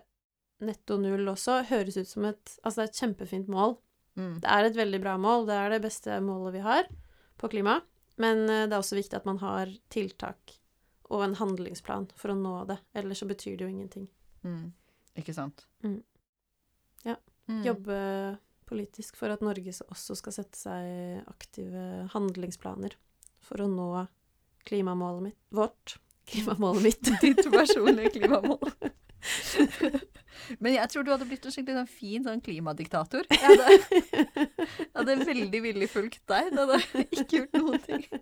netto 0.67 0.97
null 0.99 1.29
også 1.31 1.61
høres 1.69 1.99
ut 1.99 2.09
som 2.09 2.25
et 2.27 2.55
Altså 2.63 2.81
det 2.81 2.85
er 2.85 2.91
et 2.91 3.01
kjempefint 3.03 3.51
mål, 3.51 3.77
Mm. 4.17 4.39
Det 4.41 4.49
er 4.49 4.65
et 4.65 4.77
veldig 4.77 4.99
bra 5.03 5.15
mål. 5.21 5.45
Det 5.45 5.55
er 5.55 5.75
det 5.75 5.83
beste 5.85 6.17
målet 6.25 6.57
vi 6.57 6.63
har 6.65 6.89
på 7.37 7.49
klima. 7.53 7.79
Men 8.17 8.45
uh, 8.49 8.65
det 8.65 8.73
er 8.73 8.79
også 8.79 8.97
viktig 8.97 9.19
at 9.19 9.27
man 9.29 9.39
har 9.43 9.71
tiltak 9.93 10.57
og 11.07 11.23
en 11.23 11.37
handlingsplan 11.39 12.09
for 12.19 12.33
å 12.33 12.37
nå 12.39 12.55
det. 12.67 12.79
Ellers 12.97 13.21
så 13.21 13.29
betyr 13.29 13.55
det 13.55 13.67
jo 13.67 13.71
ingenting. 13.71 14.07
Mm. 14.43 14.73
Ikke 15.17 15.35
sant? 15.37 15.67
Mm. 15.85 16.01
Ja. 17.05 17.15
Mm. 17.47 17.61
Jobbe 17.63 17.99
politisk 18.67 19.15
for 19.15 19.31
at 19.31 19.45
Norge 19.45 19.71
også 19.85 20.17
skal 20.19 20.35
sette 20.35 20.59
seg 20.59 21.29
aktive 21.31 22.09
handlingsplaner 22.11 22.97
for 23.39 23.63
å 23.63 23.69
nå 23.71 23.87
klimamålet 24.67 25.29
mitt 25.29 25.39
Vårt 25.55 25.95
klimamålet 26.29 26.83
mitt. 26.83 27.11
Ditt 27.23 27.43
personlige 27.51 28.13
klimamål. 28.17 28.71
Men 30.63 30.77
jeg 30.77 30.89
tror 30.91 31.03
du 31.03 31.11
hadde 31.11 31.27
blitt 31.27 31.45
en 31.47 31.53
skikkelig 31.53 31.77
sånn 31.79 31.89
fin 31.91 32.27
sånn 32.27 32.43
klimadiktator. 32.43 33.25
Jeg 33.33 33.41
hadde, 33.43 33.65
jeg 34.13 34.89
hadde 34.95 35.15
veldig 35.27 35.61
villig 35.65 35.89
fulgt 35.91 36.21
deg. 36.29 36.53
Det 36.53 36.63
hadde 36.63 37.07
ikke 37.07 37.41
gjort 37.41 37.57
noen 37.61 37.83
ting. 37.87 38.07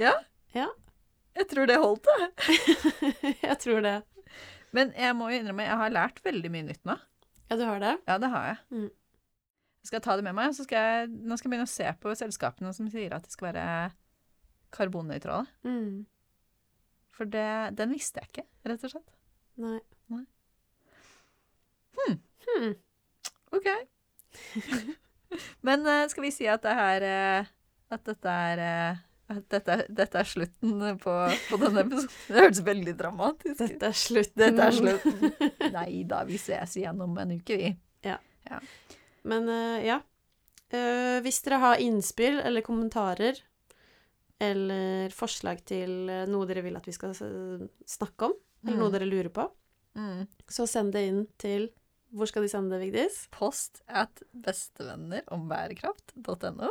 Ja. 0.00 0.14
Ja. 0.56 0.70
Jeg 1.36 1.44
tror 1.50 1.66
det 1.68 1.74
holdt, 1.76 2.06
det. 2.08 2.28
jeg 3.42 3.56
tror 3.60 3.82
det. 3.84 3.98
Men 4.72 4.94
jeg 4.96 5.12
må 5.18 5.28
jo 5.28 5.36
innrømme, 5.42 5.66
jeg 5.66 5.76
har 5.82 5.92
lært 5.92 6.22
veldig 6.24 6.50
mye 6.54 6.66
nytt 6.70 6.80
nå. 6.88 6.96
Ja, 7.50 7.58
du 7.60 7.66
har 7.68 7.82
det? 7.82 7.92
Ja, 8.08 8.16
det 8.22 8.30
har 8.32 8.46
jeg. 8.48 8.56
Mm. 8.72 8.88
Jeg 9.84 9.90
skal 9.90 10.02
ta 10.04 10.16
det 10.16 10.24
med 10.24 10.36
meg, 10.38 10.50
og 10.50 10.56
så 10.56 10.64
skal 10.64 10.86
jeg, 10.88 11.10
nå 11.12 11.36
skal 11.36 11.48
jeg 11.48 11.52
begynne 11.52 11.68
å 11.68 11.72
se 11.74 11.92
på 12.00 12.16
selskapene 12.16 12.72
som 12.76 12.88
sier 12.92 13.12
at 13.16 13.28
de 13.28 13.32
skal 13.36 13.50
være 13.50 13.66
karbonnøytrale. 14.74 15.46
Mm. 15.66 16.06
For 17.16 17.28
det, 17.28 17.76
den 17.78 17.92
visste 17.92 18.22
jeg 18.22 18.30
ikke, 18.30 18.46
rett 18.70 18.86
og 18.86 18.94
slett. 18.94 19.12
Nei. 19.60 19.78
Nei. 20.12 20.24
Hmm. 21.98 22.18
Hmm. 22.48 22.74
OK. 23.56 23.68
Men 25.66 25.86
eh, 25.86 26.06
skal 26.10 26.26
vi 26.26 26.32
si 26.34 26.48
at 26.50 26.62
det 26.64 26.72
her 26.74 27.04
eh, 27.06 27.48
At 27.90 28.02
dette 28.06 28.34
er 28.50 28.62
eh, 28.64 29.00
at 29.30 29.44
dette, 29.52 29.74
dette 29.94 30.18
er 30.18 30.26
slutten 30.26 30.96
på, 30.98 31.12
på 31.46 31.58
denne 31.60 31.82
episoden. 31.86 32.14
Det 32.26 32.40
hørtes 32.42 32.62
veldig 32.66 32.94
dramatisk 32.98 33.60
ut. 33.60 33.60
Dette 33.60 33.90
er 33.90 33.98
slutten. 34.00 34.40
Dette 34.42 34.64
er 34.64 34.74
slutten. 34.80 35.52
Nei 35.76 36.02
da, 36.10 36.24
vi 36.26 36.38
ses 36.42 36.74
igjen 36.80 36.98
om 37.04 37.14
en 37.22 37.36
uke, 37.36 37.58
vi. 37.60 37.70
Men 39.30 39.46
uh, 39.52 39.78
ja. 39.84 40.00
Uh, 40.74 41.18
hvis 41.22 41.38
dere 41.46 41.60
har 41.62 41.82
innspill 41.82 42.40
eller 42.42 42.64
kommentarer 42.66 43.38
eller 44.40 45.10
forslag 45.14 45.60
til 45.68 46.08
eh, 46.10 46.24
noe 46.30 46.46
dere 46.48 46.62
vil 46.64 46.76
at 46.78 46.86
vi 46.88 46.92
skal 46.96 47.12
snakke 47.14 48.22
om, 48.30 48.34
eller 48.64 48.78
noe 48.80 48.88
Mm. 48.90 48.94
dere 48.98 49.10
lurer 49.10 49.30
på, 49.34 49.44
Mm. 49.96 50.26
så 50.48 50.66
send 50.70 50.92
det 50.94 51.02
inn 51.08 51.26
til 51.38 51.68
Hvor 52.12 52.26
skal 52.26 52.42
de 52.42 52.48
sende 52.50 52.70
det, 52.74 52.80
Vigdis? 52.92 53.28
Post 53.30 53.82
at 53.86 54.10
bestevennerombærekraft.no. 54.34 56.70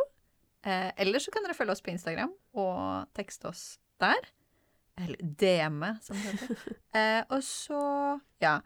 Eh, 0.68 0.90
eller 1.00 1.20
så 1.24 1.32
kan 1.32 1.44
dere 1.46 1.56
følge 1.56 1.72
oss 1.72 1.80
på 1.86 1.94
Instagram 1.94 2.34
og 2.60 3.08
tekste 3.16 3.48
oss 3.48 3.62
der. 4.04 4.20
Eller 5.00 5.16
DM-e, 5.40 5.94
som 6.04 6.18
det 6.20 6.34
heter. 6.34 6.60
eh, 7.00 7.22
og 7.32 7.40
så 7.46 7.80
Ja. 8.44 8.58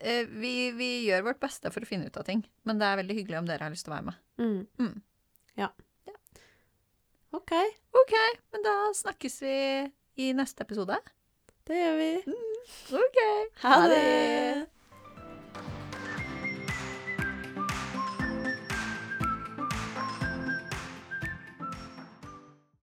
Eh, 0.00 0.24
vi, 0.32 0.70
vi 0.72 0.88
gjør 1.10 1.26
vårt 1.28 1.40
beste 1.42 1.68
for 1.74 1.84
å 1.84 1.88
finne 1.90 2.06
ut 2.08 2.16
av 2.16 2.24
ting, 2.24 2.40
men 2.64 2.78
det 2.80 2.86
er 2.88 2.96
veldig 3.02 3.16
hyggelig 3.18 3.38
om 3.42 3.48
dere 3.50 3.64
har 3.66 3.74
lyst 3.74 3.84
til 3.84 3.92
å 3.92 3.96
være 3.98 4.08
med. 4.08 4.16
Mm. 4.40 4.62
Mm. 4.80 4.96
Ja. 5.60 5.68
OK, 7.38 7.52
OK, 7.94 8.14
men 8.52 8.64
da 8.66 8.72
snakkes 8.98 9.36
vi 9.44 9.54
i 10.18 10.32
neste 10.34 10.64
episode. 10.66 10.96
det 11.68 11.76
gjør 11.78 11.96
vi. 12.00 12.10
OK. 12.98 13.20
Ha 13.62 13.76
det! 13.92 14.66